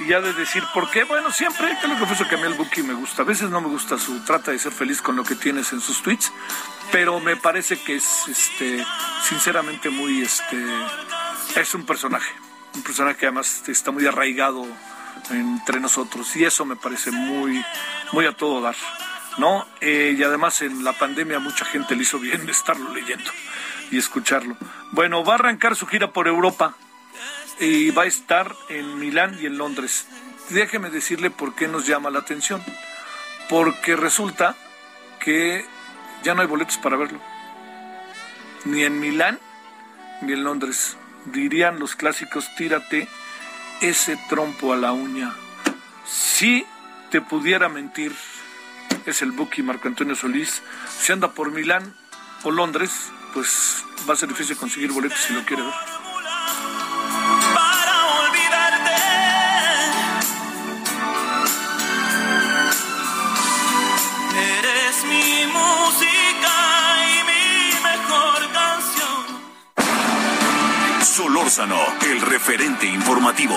[0.00, 2.54] Y ya de decir por qué, bueno, siempre te lo confieso que a mí el
[2.54, 3.22] Buki me gusta.
[3.22, 5.80] A veces no me gusta su trata de ser feliz con lo que tienes en
[5.80, 6.32] sus tweets,
[6.92, 8.82] pero me parece que es este
[9.28, 10.56] sinceramente muy este
[11.56, 12.32] es un personaje,
[12.74, 14.64] un personaje que además está muy arraigado
[15.30, 17.62] entre nosotros y eso me parece muy
[18.12, 18.76] muy a todo dar
[19.38, 23.30] no Eh, y además en la pandemia mucha gente le hizo bien estarlo leyendo
[23.90, 24.56] y escucharlo.
[24.92, 26.74] Bueno va a arrancar su gira por Europa
[27.60, 30.06] y va a estar en Milán y en Londres.
[30.50, 32.62] Déjeme decirle por qué nos llama la atención.
[33.48, 34.54] Porque resulta
[35.20, 35.64] que
[36.22, 37.20] ya no hay boletos para verlo.
[38.64, 39.38] Ni en Milán
[40.22, 40.96] ni en Londres.
[41.26, 43.08] Dirían los clásicos tírate
[43.80, 45.34] ese trompo a la uña.
[46.06, 46.66] Si
[47.10, 48.14] te pudiera mentir,
[49.10, 50.62] es el Buki Marco Antonio Solís.
[50.98, 51.94] Si anda por Milán
[52.42, 52.90] o Londres,
[53.32, 55.72] pues va a ser difícil conseguir boletos si lo quiere ver.
[57.54, 58.96] para olvidarte.
[64.58, 66.54] Eres mi música
[67.08, 69.24] y mi mejor canción.
[71.02, 73.56] Solórzano, el referente informativo.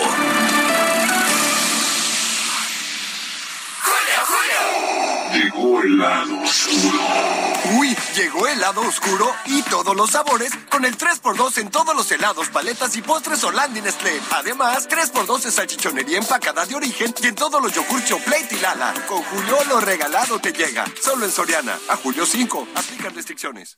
[5.62, 7.00] Llegó el lado oscuro.
[7.78, 12.12] Uy, llegó el lado oscuro y todos los sabores con el 3x2 en todos los
[12.12, 14.20] helados, paletas y postres Holanda y Nestlé.
[14.32, 18.92] Además, 3x2 en salchichonería empacada de origen y en todos los yogur Choplate y Lala.
[19.08, 20.84] Con Julio lo regalado te llega.
[21.00, 21.78] Solo en Soriana.
[21.90, 22.68] A julio 5.
[22.74, 23.78] Aplican restricciones.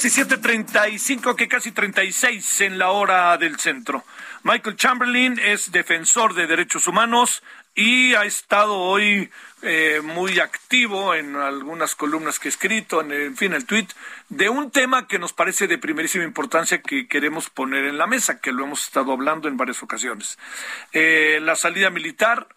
[0.00, 4.02] Diecisiete treinta y cinco, que casi 36 en la hora del centro.
[4.44, 7.42] Michael Chamberlain es defensor de derechos humanos
[7.74, 13.36] y ha estado hoy eh, muy activo en algunas columnas que he escrito, en, en
[13.36, 13.88] fin, el tweet,
[14.30, 18.40] de un tema que nos parece de primerísima importancia que queremos poner en la mesa,
[18.40, 20.38] que lo hemos estado hablando en varias ocasiones.
[20.94, 22.48] Eh, la salida militar,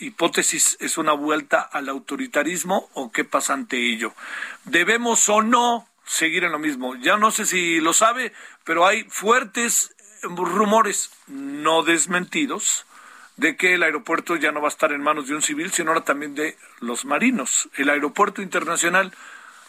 [0.00, 4.12] hipótesis, es una vuelta al autoritarismo o qué pasa ante ello.
[4.64, 6.96] ¿Debemos o no seguir en lo mismo?
[6.96, 8.32] Ya no sé si lo sabe,
[8.64, 12.86] pero hay fuertes rumores no desmentidos
[13.36, 15.90] de que el aeropuerto ya no va a estar en manos de un civil, sino
[15.90, 17.68] ahora también de los marinos.
[17.76, 19.12] El aeropuerto internacional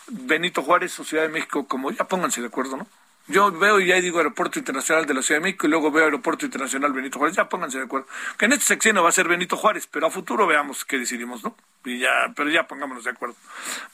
[0.08, 2.88] Benito Juárez o Ciudad de México, como ya pónganse de acuerdo, ¿no?
[3.28, 6.06] Yo veo y ya digo Aeropuerto Internacional de la Ciudad de México y luego veo
[6.06, 8.08] Aeropuerto Internacional Benito Juárez, ya pónganse de acuerdo.
[8.40, 11.44] Que en este sexenio va a ser Benito Juárez, pero a futuro veamos qué decidimos,
[11.44, 11.56] ¿no?
[11.86, 13.36] Y ya, pero ya pongámonos de acuerdo.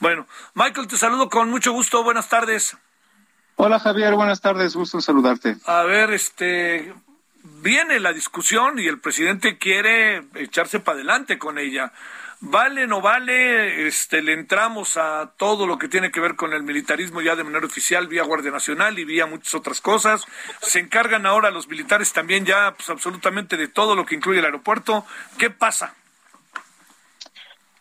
[0.00, 2.76] Bueno, Michael, te saludo con mucho gusto, buenas tardes.
[3.56, 5.56] Hola Javier, buenas tardes, gusto en saludarte.
[5.64, 6.92] A ver, este,
[7.42, 11.92] viene la discusión y el presidente quiere echarse para adelante con ella.
[12.40, 16.64] Vale, no vale, este, le entramos a todo lo que tiene que ver con el
[16.64, 20.26] militarismo ya de manera oficial, vía Guardia Nacional y vía muchas otras cosas.
[20.60, 24.44] Se encargan ahora los militares también ya pues, absolutamente de todo lo que incluye el
[24.44, 25.06] aeropuerto.
[25.38, 25.94] ¿Qué pasa?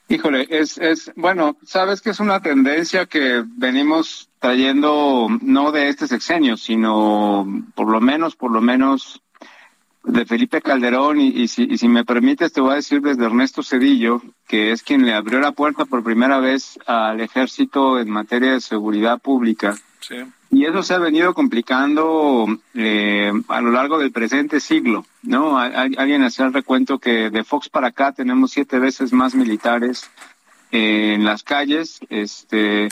[0.08, 6.08] Híjole, es, es, bueno, sabes que es una tendencia que venimos trayendo no de este
[6.08, 9.22] sexenio, sino por lo menos, por lo menos
[10.04, 13.64] de Felipe Calderón y, si, y si me permites te voy a decir desde Ernesto
[13.64, 18.53] Cedillo, que es quien le abrió la puerta por primera vez al ejército en materia
[18.53, 19.76] de seguridad pública.
[20.01, 20.18] Sí.
[20.56, 22.45] Y eso se ha venido complicando
[22.76, 25.58] eh, a lo largo del presente siglo, ¿no?
[25.60, 30.10] Al- Alguien hacía el recuento que de Fox para acá tenemos siete veces más militares
[30.72, 32.88] eh, en las calles, este,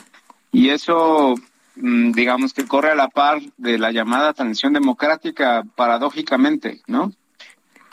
[0.51, 1.35] y eso,
[1.77, 7.13] mm, digamos que corre a la par de la llamada transición democrática, paradójicamente, ¿no?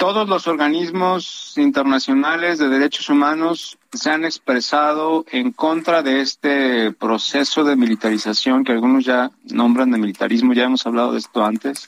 [0.01, 7.64] Todos los organismos internacionales de derechos humanos se han expresado en contra de este proceso
[7.64, 11.86] de militarización que algunos ya nombran de militarismo, ya hemos hablado de esto antes.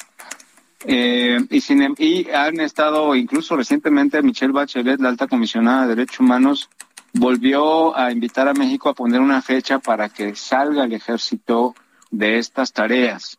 [0.84, 6.20] Eh, y, em, y han estado, incluso recientemente, Michelle Bachelet, la alta comisionada de derechos
[6.20, 6.68] humanos,
[7.14, 11.74] volvió a invitar a México a poner una fecha para que salga el ejército
[12.10, 13.38] de estas tareas.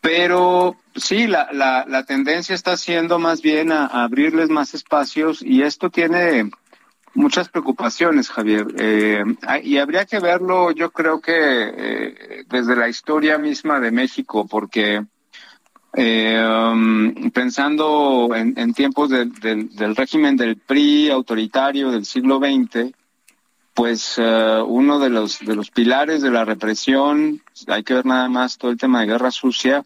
[0.00, 5.62] Pero sí, la, la, la tendencia está siendo más bien a, abrirles más espacios y
[5.62, 6.50] esto tiene
[7.14, 8.66] muchas preocupaciones, Javier.
[8.78, 9.24] Eh,
[9.62, 15.04] y habría que verlo, yo creo que eh, desde la historia misma de México, porque
[15.94, 22.92] eh, pensando en, en tiempos del, del, régimen del PRI autoritario del siglo XX,
[23.74, 28.28] pues uh, uno de los, de los pilares de la represión, hay que ver nada
[28.28, 29.84] más todo el tema de guerra sucia,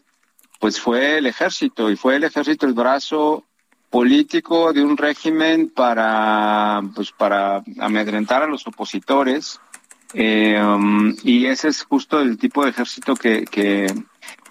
[0.59, 3.43] pues fue el ejército y fue el ejército el brazo
[3.89, 9.59] político de un régimen para pues para amedrentar a los opositores
[10.13, 10.61] eh,
[11.23, 13.87] y ese es justo el tipo de ejército que que,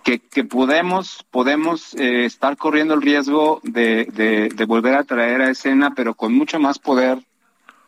[0.02, 5.50] que, podemos podemos eh, estar corriendo el riesgo de, de, de volver a traer a
[5.50, 7.18] escena pero con mucho más poder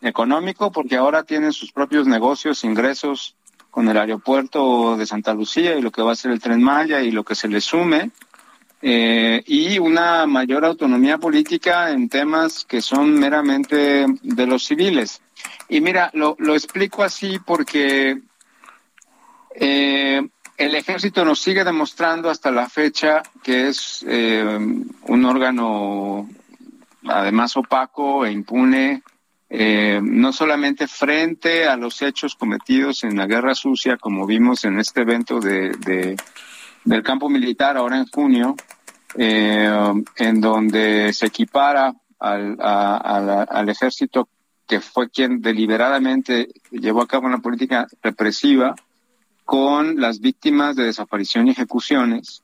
[0.00, 3.36] económico porque ahora tienen sus propios negocios ingresos
[3.76, 7.02] con el aeropuerto de Santa Lucía y lo que va a ser el tren Maya
[7.02, 8.10] y lo que se le sume,
[8.80, 15.20] eh, y una mayor autonomía política en temas que son meramente de los civiles.
[15.68, 18.18] Y mira, lo, lo explico así porque
[19.54, 24.58] eh, el ejército nos sigue demostrando hasta la fecha que es eh,
[25.02, 26.30] un órgano
[27.06, 29.02] además opaco e impune
[29.48, 34.78] eh, no solamente frente a los hechos cometidos en la guerra sucia, como vimos en
[34.78, 36.16] este evento de,
[36.84, 38.56] del campo militar ahora en junio,
[39.16, 39.70] eh,
[40.16, 44.28] en donde se equipara al, al ejército
[44.66, 48.74] que fue quien deliberadamente llevó a cabo una política represiva
[49.44, 52.42] con las víctimas de desaparición y ejecuciones,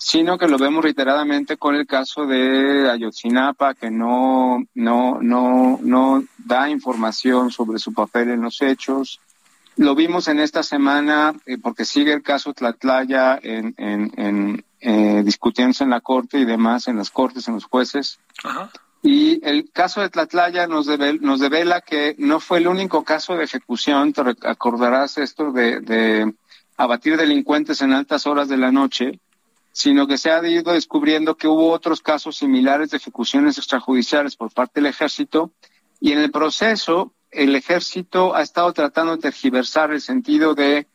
[0.00, 6.24] sino que lo vemos reiteradamente con el caso de Ayotzinapa, que no, no, no, no
[6.38, 9.20] da información sobre su papel en los hechos.
[9.76, 15.22] Lo vimos en esta semana eh, porque sigue el caso Tlatlaya en, en, en eh,
[15.22, 18.18] discutiéndose en la corte y demás, en las cortes, en los jueces.
[19.02, 20.86] Y el caso de Tlatlaya nos,
[21.20, 26.34] nos devela que no fue el único caso de ejecución, te acordarás esto de, de
[26.78, 29.20] abatir delincuentes en altas horas de la noche,
[29.72, 34.52] sino que se ha ido descubriendo que hubo otros casos similares de ejecuciones extrajudiciales por
[34.52, 35.52] parte del ejército
[36.00, 40.86] y en el proceso el ejército ha estado tratando de tergiversar el sentido de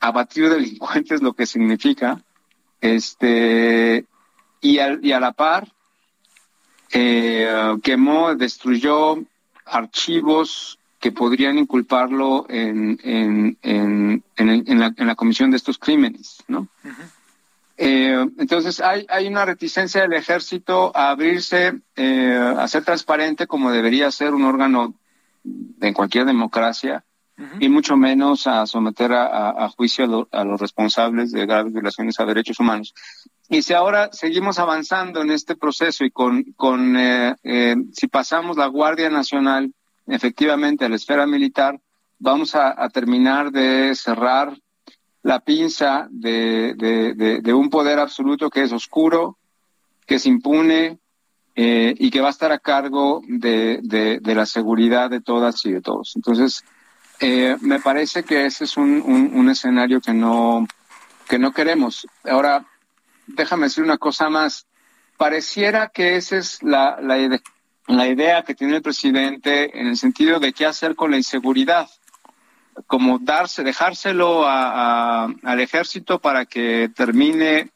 [0.00, 2.20] abatir delincuentes, lo que significa,
[2.80, 4.04] este,
[4.60, 5.68] y, y a la par
[6.92, 9.22] eh, quemó, destruyó
[9.64, 16.68] archivos que podrían inculparlo en, en, en, en la comisión de estos crímenes, ¿no?
[17.84, 23.72] Eh, entonces hay, hay una reticencia del ejército a abrirse, eh, a ser transparente como
[23.72, 24.94] debería ser un órgano
[25.80, 27.04] en cualquier democracia
[27.58, 32.60] y mucho menos a someter a, juicio a, los responsables de graves violaciones a derechos
[32.60, 32.94] humanos.
[33.48, 37.34] Y si ahora seguimos avanzando en este proceso y con, con eh,
[37.94, 39.74] si pasamos la Guardia Nacional
[40.06, 41.80] efectivamente a la esfera militar,
[42.20, 44.56] vamos a, a terminar de cerrar
[45.22, 49.38] la pinza de, de, de, un poder absoluto que es oscuro,
[50.06, 50.98] que es impune
[51.54, 55.72] eh, y que va a estar a cargo de, de, la seguridad de todas y
[55.72, 56.14] de todos.
[56.16, 56.64] Entonces,
[57.20, 60.66] eh, me parece que ese es un, un, escenario que no,
[61.28, 62.06] que no queremos.
[62.24, 62.66] Ahora,
[63.28, 64.66] déjame decir una cosa más.
[65.16, 67.40] Pareciera que esa es la, la,
[67.86, 71.88] la idea que tiene el presidente en el sentido de qué hacer con la inseguridad
[72.86, 77.70] como darse, dejárselo a, al ejército para que termine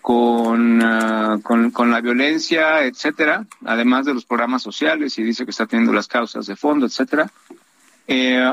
[0.00, 5.52] con, uh, con, con, la violencia, etcétera, además de los programas sociales, y dice que
[5.52, 7.30] está teniendo las causas de fondo, etcétera.
[8.08, 8.52] Eh,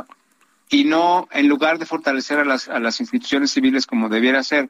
[0.69, 4.69] y no, en lugar de fortalecer a las, a las instituciones civiles como debiera ser.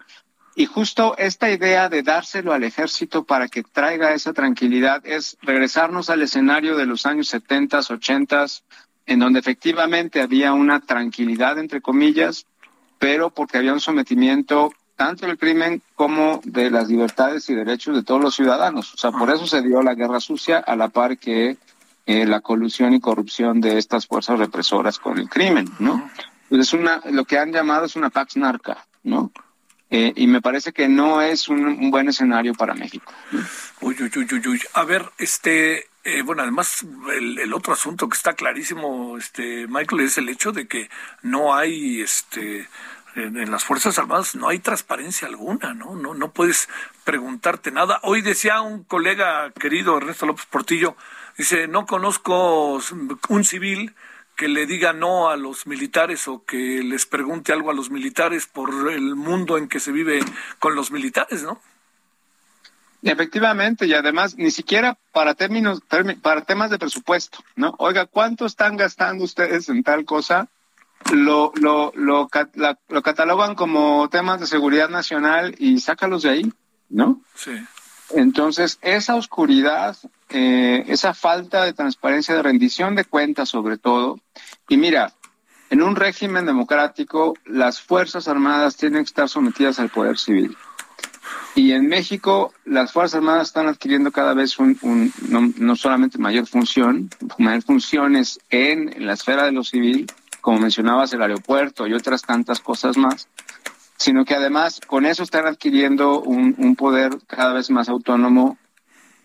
[0.56, 6.10] Y justo esta idea de dárselo al ejército para que traiga esa tranquilidad es regresarnos
[6.10, 8.46] al escenario de los años 70, 80,
[9.10, 12.46] en donde efectivamente había una tranquilidad, entre comillas,
[13.00, 18.04] pero porque había un sometimiento tanto del crimen como de las libertades y derechos de
[18.04, 18.94] todos los ciudadanos.
[18.94, 21.58] O sea, por eso se dio la guerra sucia a la par que
[22.06, 26.08] eh, la colusión y corrupción de estas fuerzas represoras con el crimen, ¿no?
[26.48, 29.32] Pues es una, lo que han llamado es una pax narca, ¿no?
[29.90, 33.12] Eh, y me parece que no es un, buen escenario para México.
[33.82, 35.86] Uy, uy, uy, uy, A ver, este,
[36.18, 40.68] eh, bueno, además el, otro asunto que está clarísimo, este, Michael, es el hecho de
[40.68, 40.90] que
[41.22, 42.68] no hay, este,
[43.16, 45.96] en, las Fuerzas Armadas no hay transparencia alguna, ¿no?
[45.96, 46.70] No, no puedes
[47.04, 48.00] preguntarte nada.
[48.04, 50.96] Hoy decía un colega querido, Ernesto López Portillo,
[51.38, 52.80] dice, no conozco
[53.30, 53.94] un civil
[54.36, 58.48] que le diga no a los militares o que les pregunte algo a los militares
[58.48, 60.22] por el mundo en que se vive
[60.60, 61.62] con los militares, ¿no?
[63.02, 65.82] Efectivamente, y además ni siquiera para términos
[66.22, 67.74] para temas de presupuesto, ¿no?
[67.78, 70.48] Oiga, ¿cuánto están gastando ustedes en tal cosa?
[71.14, 72.28] Lo, lo, lo,
[72.90, 76.54] lo catalogan como temas de seguridad nacional y sácalos de ahí,
[76.90, 77.22] ¿no?
[77.36, 77.52] Sí.
[78.12, 79.96] Entonces, esa oscuridad,
[80.30, 84.20] eh, esa falta de transparencia, de rendición de cuentas sobre todo,
[84.68, 85.14] y mira,
[85.70, 90.58] en un régimen democrático, las Fuerzas Armadas tienen que estar sometidas al poder civil.
[91.56, 94.78] Y en México, las Fuerzas Armadas están adquiriendo cada vez un,
[95.58, 100.08] no, solamente mayor función, mayor funciones en, en la esfera de lo civil,
[100.42, 103.28] como mencionabas, el aeropuerto y otras tantas cosas más,
[103.98, 108.58] sino que además con eso están adquiriendo un, poder cada vez más autónomo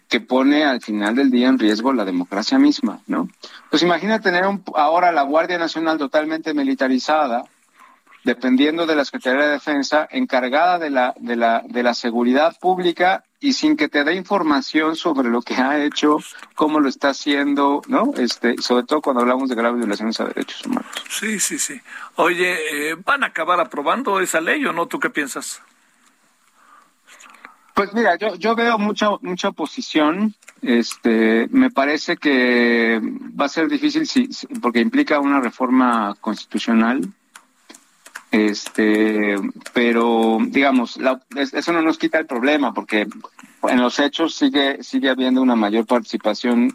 [0.09, 3.29] que pone al final del día en riesgo la democracia misma, ¿no?
[3.71, 4.45] Pues imagina tener
[4.75, 7.45] ahora la Guardia Nacional totalmente militarizada,
[8.25, 13.25] dependiendo de la Secretaría de Defensa, encargada de la, de la, de la seguridad pública
[13.39, 16.18] y sin que te dé información sobre lo que ha hecho,
[16.55, 18.12] cómo lo está haciendo, ¿no?
[18.16, 20.91] Este, sobre todo cuando hablamos de graves violaciones a derechos humanos.
[21.11, 21.79] Sí, sí, sí.
[22.16, 24.87] Oye, eh, ¿van a acabar aprobando esa ley o no?
[24.87, 25.61] ¿Tú qué piensas?
[27.75, 30.35] Pues mira, yo, yo veo mucha mucha oposición.
[30.62, 32.99] Este, me parece que
[33.39, 34.31] va a ser difícil si,
[34.62, 37.03] porque implica una reforma constitucional
[38.35, 39.37] este,
[39.72, 40.99] pero digamos,
[41.37, 43.07] eso no nos quita el problema porque
[43.68, 46.72] en los hechos sigue sigue habiendo una mayor participación.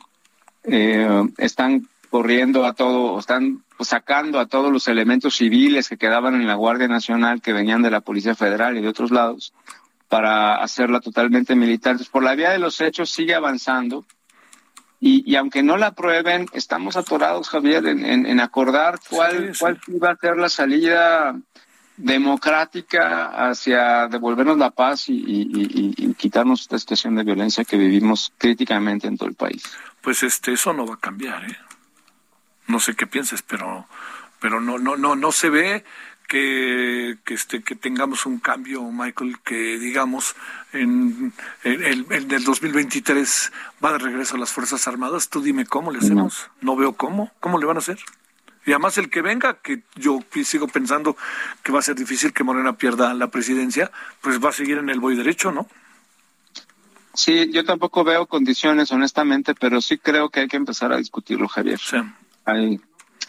[0.64, 6.48] Eh, están corriendo a todo, están sacando a todos los elementos civiles que quedaban en
[6.48, 9.54] la Guardia Nacional que venían de la Policía Federal y de otros lados
[10.08, 11.92] para hacerla totalmente militar.
[11.92, 14.06] Entonces, por la vía de los hechos sigue avanzando.
[15.02, 20.36] Y, aunque no la aprueben, estamos atorados, Javier, en, acordar cuál, cuál va a ser
[20.36, 21.40] la salida
[22.00, 29.18] democrática hacia devolvernos la paz y, quitarnos esta situación de violencia que vivimos críticamente en
[29.18, 29.64] todo el país.
[30.02, 31.58] Pues este eso no va a cambiar, ¿eh?
[32.68, 33.88] No sé qué pienses, pero
[34.40, 35.86] pero no no no no se ve
[36.30, 40.36] que, que, este, que tengamos un cambio, Michael, que digamos
[40.72, 43.52] en, el, del 2023
[43.84, 45.30] va de regreso a las Fuerzas Armadas.
[45.30, 46.50] Tú dime cómo le hacemos.
[46.62, 47.32] no veo cómo.
[47.40, 47.98] ¿Cómo le van a hacer?
[48.66, 51.18] Y además el que venga, que yo sigo pensando
[51.64, 54.90] que va a ser difícil que Morena pierda la presidencia, pues va a seguir en
[54.90, 55.68] el voy derecho, ¿no?
[57.16, 61.48] Sí, yo tampoco veo condiciones, honestamente, pero sí creo que hay que empezar a discutirlo,
[61.48, 61.80] Javier.
[61.80, 61.98] Sí.
[62.46, 62.80] Hay,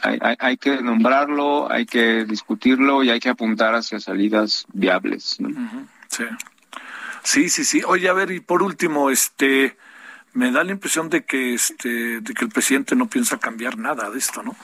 [0.02, 5.38] hay, hay, que nombrarlo, hay que discutirlo y hay que apuntar hacia salidas viables.
[6.08, 6.24] Sí.
[7.22, 7.82] Sí, sí, sí.
[7.86, 9.76] Oye, a ver, y por último, este,
[10.32, 14.10] me da la impresión de que, este, de que el presidente no piensa cambiar nada
[14.10, 14.56] de esto, ¿no?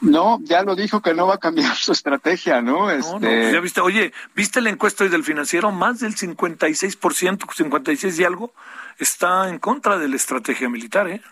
[0.00, 2.90] No, ya lo dijo que no va a cambiar su estrategia, ¿no?
[2.90, 3.18] Este...
[3.18, 5.72] Pues ya viste, oye, ¿viste la encuesta hoy del financiero?
[5.72, 8.52] Más del 56%, 56 y algo,
[8.98, 11.22] está en contra de la estrategia militar, ¿eh?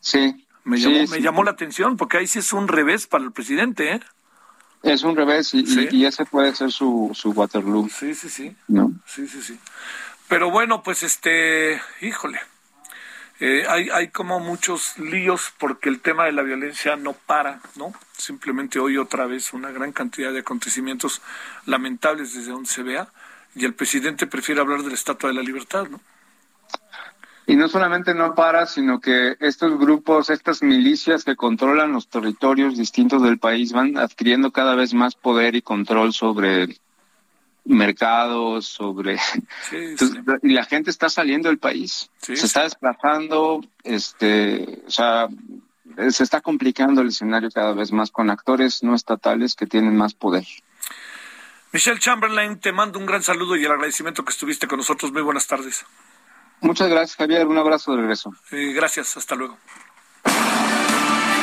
[0.00, 0.46] Sí.
[0.64, 3.92] Me llamó, me llamó la atención, porque ahí sí es un revés para el presidente,
[3.92, 4.00] ¿eh?
[4.82, 7.88] Es un revés y, y, ese puede ser su, su Waterloo.
[7.90, 8.56] Sí, sí, sí.
[8.68, 8.92] ¿No?
[9.06, 9.58] Sí, sí, sí.
[10.28, 12.40] Pero bueno, pues este, híjole,
[13.40, 17.92] eh, hay, hay como muchos líos porque el tema de la violencia no para, ¿no?
[18.16, 21.20] Simplemente hoy otra vez una gran cantidad de acontecimientos
[21.66, 23.08] lamentables desde donde se vea
[23.54, 26.00] y el presidente prefiere hablar de la Estatua de la Libertad, ¿no?
[27.50, 32.78] Y no solamente no para, sino que estos grupos, estas milicias que controlan los territorios
[32.78, 36.68] distintos del país van adquiriendo cada vez más poder y control sobre
[37.64, 39.18] mercados, sobre...
[40.44, 45.26] y la gente está saliendo del país, se está desplazando, este, o sea,
[46.08, 50.14] se está complicando el escenario cada vez más con actores no estatales que tienen más
[50.14, 50.46] poder.
[51.72, 55.10] Michelle Chamberlain, te mando un gran saludo y el agradecimiento que estuviste con nosotros.
[55.10, 55.84] Muy buenas tardes.
[56.60, 57.46] Muchas gracias, Javier.
[57.46, 58.32] Un abrazo de regreso.
[58.50, 59.16] gracias.
[59.16, 59.56] Hasta luego.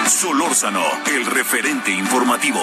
[0.07, 2.61] Solórzano, el referente informativo.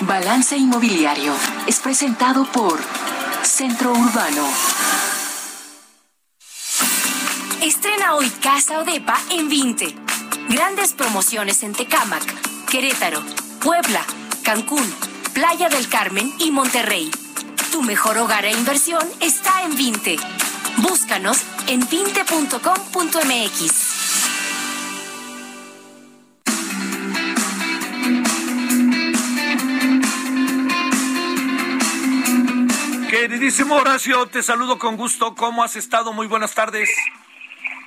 [0.00, 1.34] Balance Inmobiliario
[1.66, 2.80] es presentado por
[3.42, 4.48] Centro Urbano.
[7.62, 9.94] Estrena hoy Casa Odepa en 20.
[10.48, 12.24] Grandes promociones en Tecámac.
[12.70, 13.22] Querétaro,
[13.60, 14.02] Puebla,
[14.44, 14.86] Cancún,
[15.34, 17.10] Playa del Carmen y Monterrey.
[17.72, 20.16] Tu mejor hogar e inversión está en Vinte.
[20.78, 22.58] Búscanos en vinte.com.mx.
[33.10, 35.34] Queridísimo Horacio, te saludo con gusto.
[35.34, 36.12] ¿Cómo has estado?
[36.12, 36.88] Muy buenas tardes.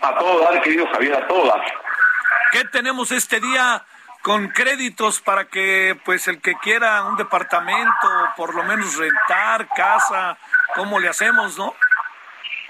[0.01, 1.61] A todas, querido Javier, a todas.
[2.51, 3.83] ¿Qué tenemos este día
[4.21, 8.07] con créditos para que pues el que quiera un departamento,
[8.37, 10.37] por lo menos rentar casa,
[10.75, 11.73] cómo le hacemos, no?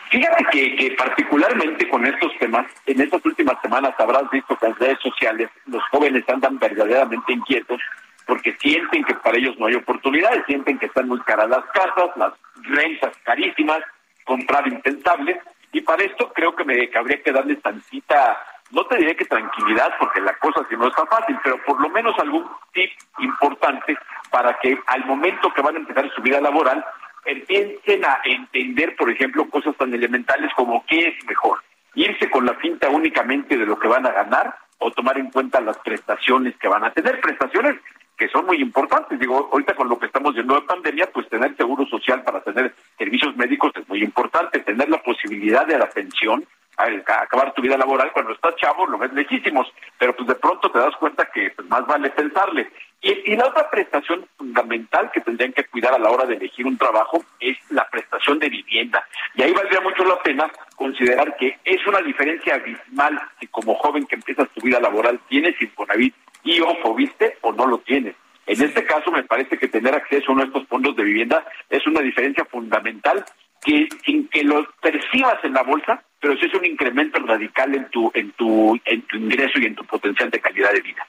[0.09, 4.75] Fíjate que, que, particularmente con estos temas, en estas últimas semanas habrás visto que en
[4.75, 7.81] redes sociales los jóvenes andan verdaderamente inquietos
[8.25, 12.15] porque sienten que para ellos no hay oportunidades, sienten que están muy caras las casas,
[12.15, 12.33] las
[12.63, 13.81] rentas carísimas,
[14.23, 15.41] comprar impensable,
[15.73, 19.93] y para esto creo que me habría que darles tantita, no te diré que tranquilidad,
[19.99, 23.97] porque la cosa si no está fácil, pero por lo menos algún tip importante
[24.29, 26.83] para que al momento que van a empezar su vida laboral,
[27.25, 31.59] empiecen a entender, por ejemplo, cosas tan elementales como qué es mejor,
[31.95, 35.61] irse con la cinta únicamente de lo que van a ganar o tomar en cuenta
[35.61, 37.75] las prestaciones que van a tener, prestaciones
[38.17, 39.19] que son muy importantes.
[39.19, 43.35] Digo, ahorita con lo que estamos de pandemia, pues tener seguro social para tener servicios
[43.35, 46.45] médicos es muy importante, tener la posibilidad de la pensión,
[46.83, 50.79] acabar tu vida laboral cuando estás chavo, lo ves lejísimos, pero pues de pronto te
[50.79, 52.69] das cuenta que pues, más vale pensarle.
[53.01, 56.67] Y, y la otra prestación fundamental que tendrían que cuidar a la hora de elegir
[56.67, 59.05] un trabajo es la prestación de vivienda.
[59.35, 64.05] Y ahí valdría mucho la pena considerar que es una diferencia abismal si como joven
[64.05, 66.13] que empiezas tu vida laboral tienes Infonavit
[66.43, 67.37] y ojo, ¿viste?
[67.41, 68.15] O no lo tienes.
[68.47, 71.45] En este caso me parece que tener acceso a uno de estos fondos de vivienda
[71.69, 73.23] es una diferencia fundamental
[73.63, 77.89] que sin que lo percibas en la bolsa, pero sí es un incremento radical en
[77.89, 81.07] tu en tu en tu ingreso y en tu potencial de calidad de vida.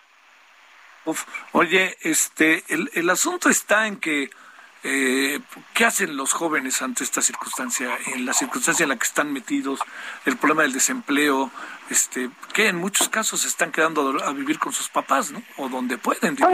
[1.52, 4.30] oye, este el, el asunto está en que
[4.84, 5.38] eh,
[5.74, 9.78] ¿Qué hacen los jóvenes ante esta circunstancia, en la circunstancia en la que están metidos,
[10.24, 11.52] el problema del desempleo,
[11.88, 15.40] este, que en muchos casos se están quedando a vivir con sus papás, ¿no?
[15.56, 16.34] O donde pueden.
[16.34, 16.48] Pues,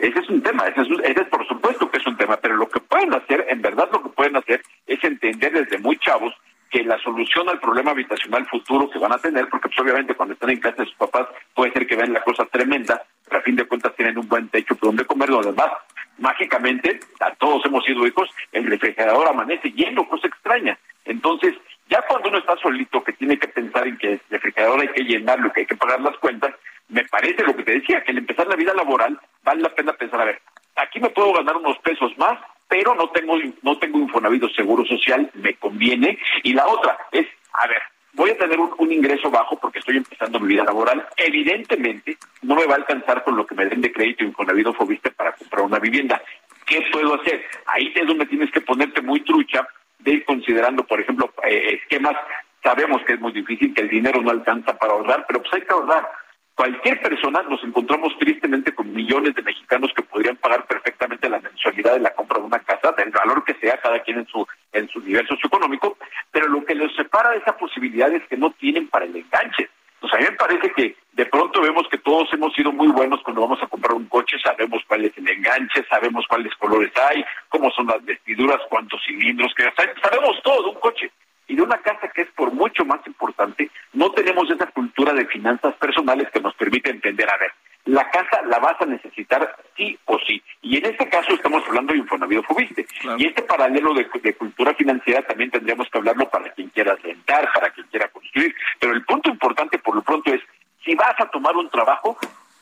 [0.00, 2.56] ese es un tema, ese es, ese es por supuesto que es un tema, pero
[2.56, 6.34] lo que pueden hacer, en verdad lo que pueden hacer es entender desde muy chavos
[6.70, 10.34] que la solución al problema habitacional futuro que van a tener, porque pues, obviamente cuando
[10.34, 13.42] están en casa de sus papás puede ser que vean la cosa tremenda, pero a
[13.42, 15.70] fin de cuentas tienen un buen techo por donde comer, lo demás
[16.18, 20.78] mágicamente, a todos hemos sido hijos, el refrigerador amanece lleno, cosa extraña.
[21.04, 21.54] Entonces,
[21.88, 25.04] ya cuando uno está solito, que tiene que pensar en que el refrigerador hay que
[25.04, 26.54] llenarlo, que hay que pagar las cuentas,
[26.88, 29.92] me parece lo que te decía, que al empezar la vida laboral vale la pena
[29.92, 30.40] pensar, a ver,
[30.76, 35.30] aquí me puedo ganar unos pesos más, pero no tengo no tengo Infonavit seguro social,
[35.34, 36.18] me conviene.
[36.42, 37.82] Y la otra es, a ver,
[38.12, 41.06] voy a tener un, ingreso bajo porque estoy empezando mi vida laboral.
[41.16, 44.74] Evidentemente, no me va a alcanzar con lo que me den de crédito Infonavit o
[44.74, 46.22] Fobiste para comprar una vivienda.
[46.66, 47.44] ¿Qué puedo hacer?
[47.66, 49.66] Ahí es donde tienes que ponerte muy trucha
[49.98, 52.16] de ir considerando, por ejemplo, eh, esquemas.
[52.62, 55.62] Sabemos que es muy difícil, que el dinero no alcanza para ahorrar, pero pues hay
[55.62, 56.08] que ahorrar
[56.54, 61.94] cualquier persona nos encontramos tristemente con millones de mexicanos que podrían pagar perfectamente la mensualidad
[61.94, 64.88] de la compra de una casa, del valor que sea cada quien en su en
[64.88, 65.96] su nivel socioeconómico,
[66.30, 69.70] pero lo que los separa de esa posibilidad es que no tienen para el enganche.
[70.00, 73.22] Pues a mí me parece que de pronto vemos que todos hemos sido muy buenos
[73.22, 77.24] cuando vamos a comprar un coche, sabemos cuál es el enganche, sabemos cuáles colores hay,
[77.48, 79.64] cómo son las vestiduras, cuántos cilindros que
[80.02, 81.10] sabemos todo de un coche
[81.46, 85.26] y de una casa que es por mucho más importante, no tenemos esa cultura de
[85.26, 87.52] finanzas personales que nos permite entender, a ver,
[87.86, 90.42] la casa la vas a necesitar sí o sí.
[90.62, 92.86] Y en este caso estamos hablando de Infonavit Fubiste.
[93.18, 97.50] Y este paralelo de, de, cultura financiera también tendríamos que hablarlo para quien quiera rentar,
[97.52, 98.54] para quien quiera construir.
[98.80, 100.40] Pero el punto importante por lo pronto es,
[100.82, 102.16] si vas a tomar un trabajo,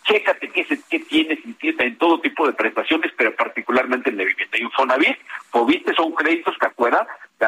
[0.04, 4.58] chécate qué, qué tienes en todo tipo de prestaciones, pero particularmente en la vivienda.
[4.58, 5.18] Infonavit,
[5.50, 7.06] Fobiste son créditos que acuerdan,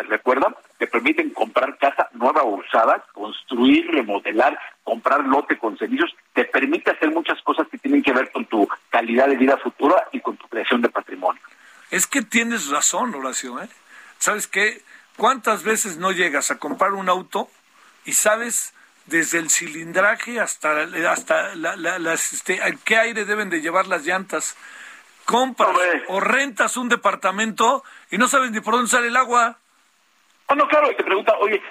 [0.09, 3.05] recuerdan, que permiten comprar casa nueva o usada,
[3.55, 8.31] construir, remodelar, comprar lote con servicios, te permite hacer muchas cosas que tienen que ver
[8.33, 11.41] con tu calidad de vida futura y con tu creación de patrimonio.
[11.91, 13.69] Es que tienes razón, Horacio, ¿eh?
[14.19, 14.83] ¿Sabes qué?
[15.17, 17.49] ¿Cuántas veces no llegas a comprar un auto
[18.05, 18.75] y sabes
[19.07, 24.57] desde el cilindraje hasta hasta las este, qué aire deben de llevar las llantas?
[25.25, 25.71] Compras
[26.09, 29.57] o rentas un departamento y no sabes ni por dónde sale el agua.
[30.49, 31.63] Ah, no, claro, y te pregunta, oye,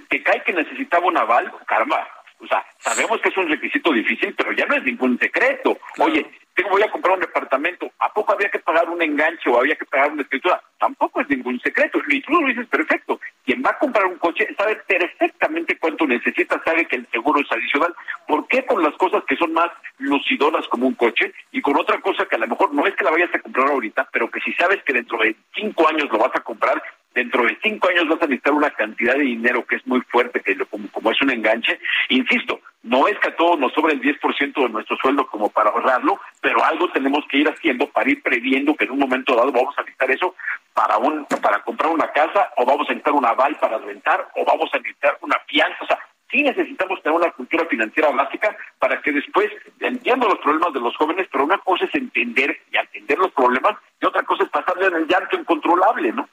[0.00, 1.52] ¿te, cae que necesitaba un aval?
[1.66, 2.06] Karma.
[2.40, 5.78] O sea, sabemos que es un requisito difícil, pero ya no es ningún secreto.
[5.98, 9.58] Oye, tengo, voy a comprar un departamento, ¿a poco había que pagar un enganche o
[9.58, 10.62] había que pagar una escritura?
[10.78, 13.18] Tampoco es ningún secreto, y tú lo dices perfecto.
[13.44, 17.50] Quien va a comprar un coche sabe perfectamente cuánto necesita, sabe que el seguro es
[17.50, 17.94] adicional.
[18.26, 22.00] ¿Por qué con las cosas que son más lucidoras como un coche y con otra
[22.00, 24.40] cosa que a lo mejor no es que la vayas a comprar ahorita, pero que
[24.40, 26.82] si sabes que dentro de cinco años lo vas a comprar,
[27.14, 30.40] dentro de cinco años vas a necesitar una cantidad de dinero que es muy fuerte,
[30.40, 31.78] que como, como es un enganche.
[32.08, 35.70] Insisto, no es que a todos nos sobre el 10% de nuestro sueldo como para
[35.70, 39.52] ahorrarlo, pero algo tenemos que ir haciendo para ir previendo que en un momento dado
[39.52, 40.34] vamos a necesitar eso
[40.74, 44.44] para un para comprar una casa o vamos a necesitar un aval para rentar o
[44.44, 45.78] vamos a necesitar una fianza.
[45.80, 45.98] O sea,
[46.30, 49.50] sí necesitamos tener una cultura financiera básica para que después
[49.80, 53.76] entiendo los problemas de los jóvenes, pero una cosa es entender y atender los problemas
[54.00, 56.28] y otra cosa es pasarle en el llanto incontrolable, ¿no?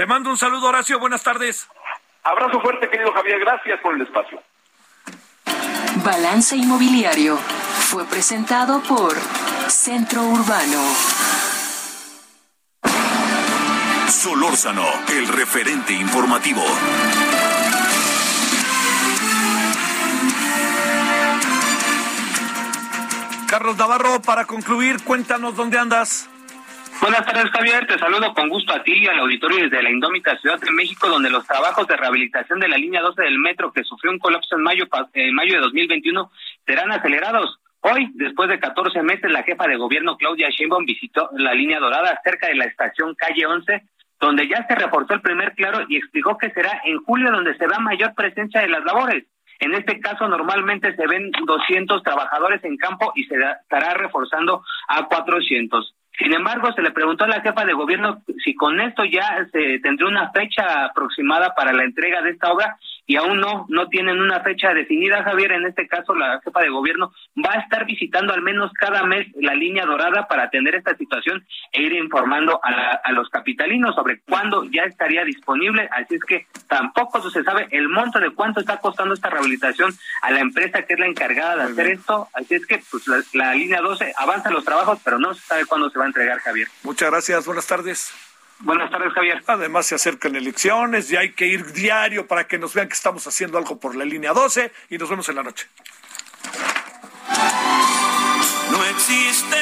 [0.00, 0.98] Te mando un saludo, Horacio.
[0.98, 1.68] Buenas tardes.
[2.24, 3.38] Abrazo fuerte, querido Javier.
[3.38, 4.42] Gracias por el espacio.
[6.02, 9.12] Balance Inmobiliario fue presentado por
[9.68, 10.80] Centro Urbano.
[14.08, 16.62] Solórzano, el referente informativo.
[23.50, 26.30] Carlos Navarro, para concluir, cuéntanos dónde andas.
[27.00, 27.86] Buenas tardes, Javier.
[27.86, 31.08] Te saludo con gusto a ti y al auditorio desde la indómita Ciudad de México,
[31.08, 34.56] donde los trabajos de rehabilitación de la línea 12 del metro, que sufrió un colapso
[34.56, 34.84] en mayo,
[35.14, 36.30] en mayo de 2021,
[36.66, 37.58] serán acelerados.
[37.80, 42.20] Hoy, después de 14 meses, la jefa de gobierno Claudia Sheinbaum visitó la línea dorada
[42.22, 43.82] cerca de la estación calle 11,
[44.20, 47.66] donde ya se reforzó el primer claro y explicó que será en julio donde se
[47.66, 49.24] da mayor presencia de las labores.
[49.58, 55.06] En este caso, normalmente se ven 200 trabajadores en campo y se estará reforzando a
[55.06, 55.94] 400.
[56.20, 59.78] Sin embargo, se le preguntó a la jefa de gobierno si con esto ya se
[59.78, 62.76] tendría una fecha aproximada para la entrega de esta obra
[63.10, 65.50] y aún no, no tienen una fecha definida, Javier.
[65.50, 67.12] En este caso, la jefa de gobierno
[67.44, 71.44] va a estar visitando al menos cada mes la línea dorada para atender esta situación
[71.72, 75.88] e ir informando a, a los capitalinos sobre cuándo ya estaría disponible.
[75.90, 79.92] Así es que tampoco se sabe el monto de cuánto está costando esta rehabilitación
[80.22, 82.28] a la empresa que es la encargada de hacer esto.
[82.32, 85.66] Así es que pues la, la línea 12 avanza los trabajos, pero no se sabe
[85.66, 86.68] cuándo se va a entregar, Javier.
[86.84, 87.44] Muchas gracias.
[87.44, 88.29] Buenas tardes.
[88.60, 89.42] Buenas tardes, Javier.
[89.46, 93.26] Además, se acercan elecciones y hay que ir diario para que nos vean que estamos
[93.26, 95.66] haciendo algo por la línea 12 y nos vemos en la noche.
[98.70, 99.56] No existe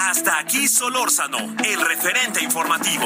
[0.00, 3.04] Hasta aquí Solórzano, el referente informativo.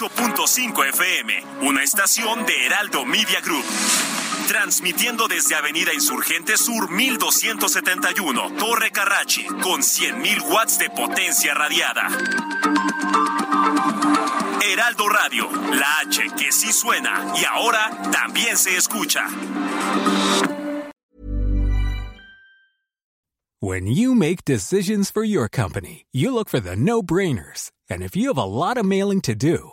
[0.00, 3.64] 98.5 FM, una estación de Heraldo Media Group.
[4.48, 12.08] Transmitiendo desde Avenida Insurgente Sur 1271, Torre Carrachi, con 100.000 watts de potencia radiada.
[14.72, 19.26] Heraldo Radio, la H que sí suena y ahora también se escucha.
[23.60, 27.70] When you make decisions for your company, you look for the no-brainers.
[27.90, 29.72] And if you have a lot of mailing to do,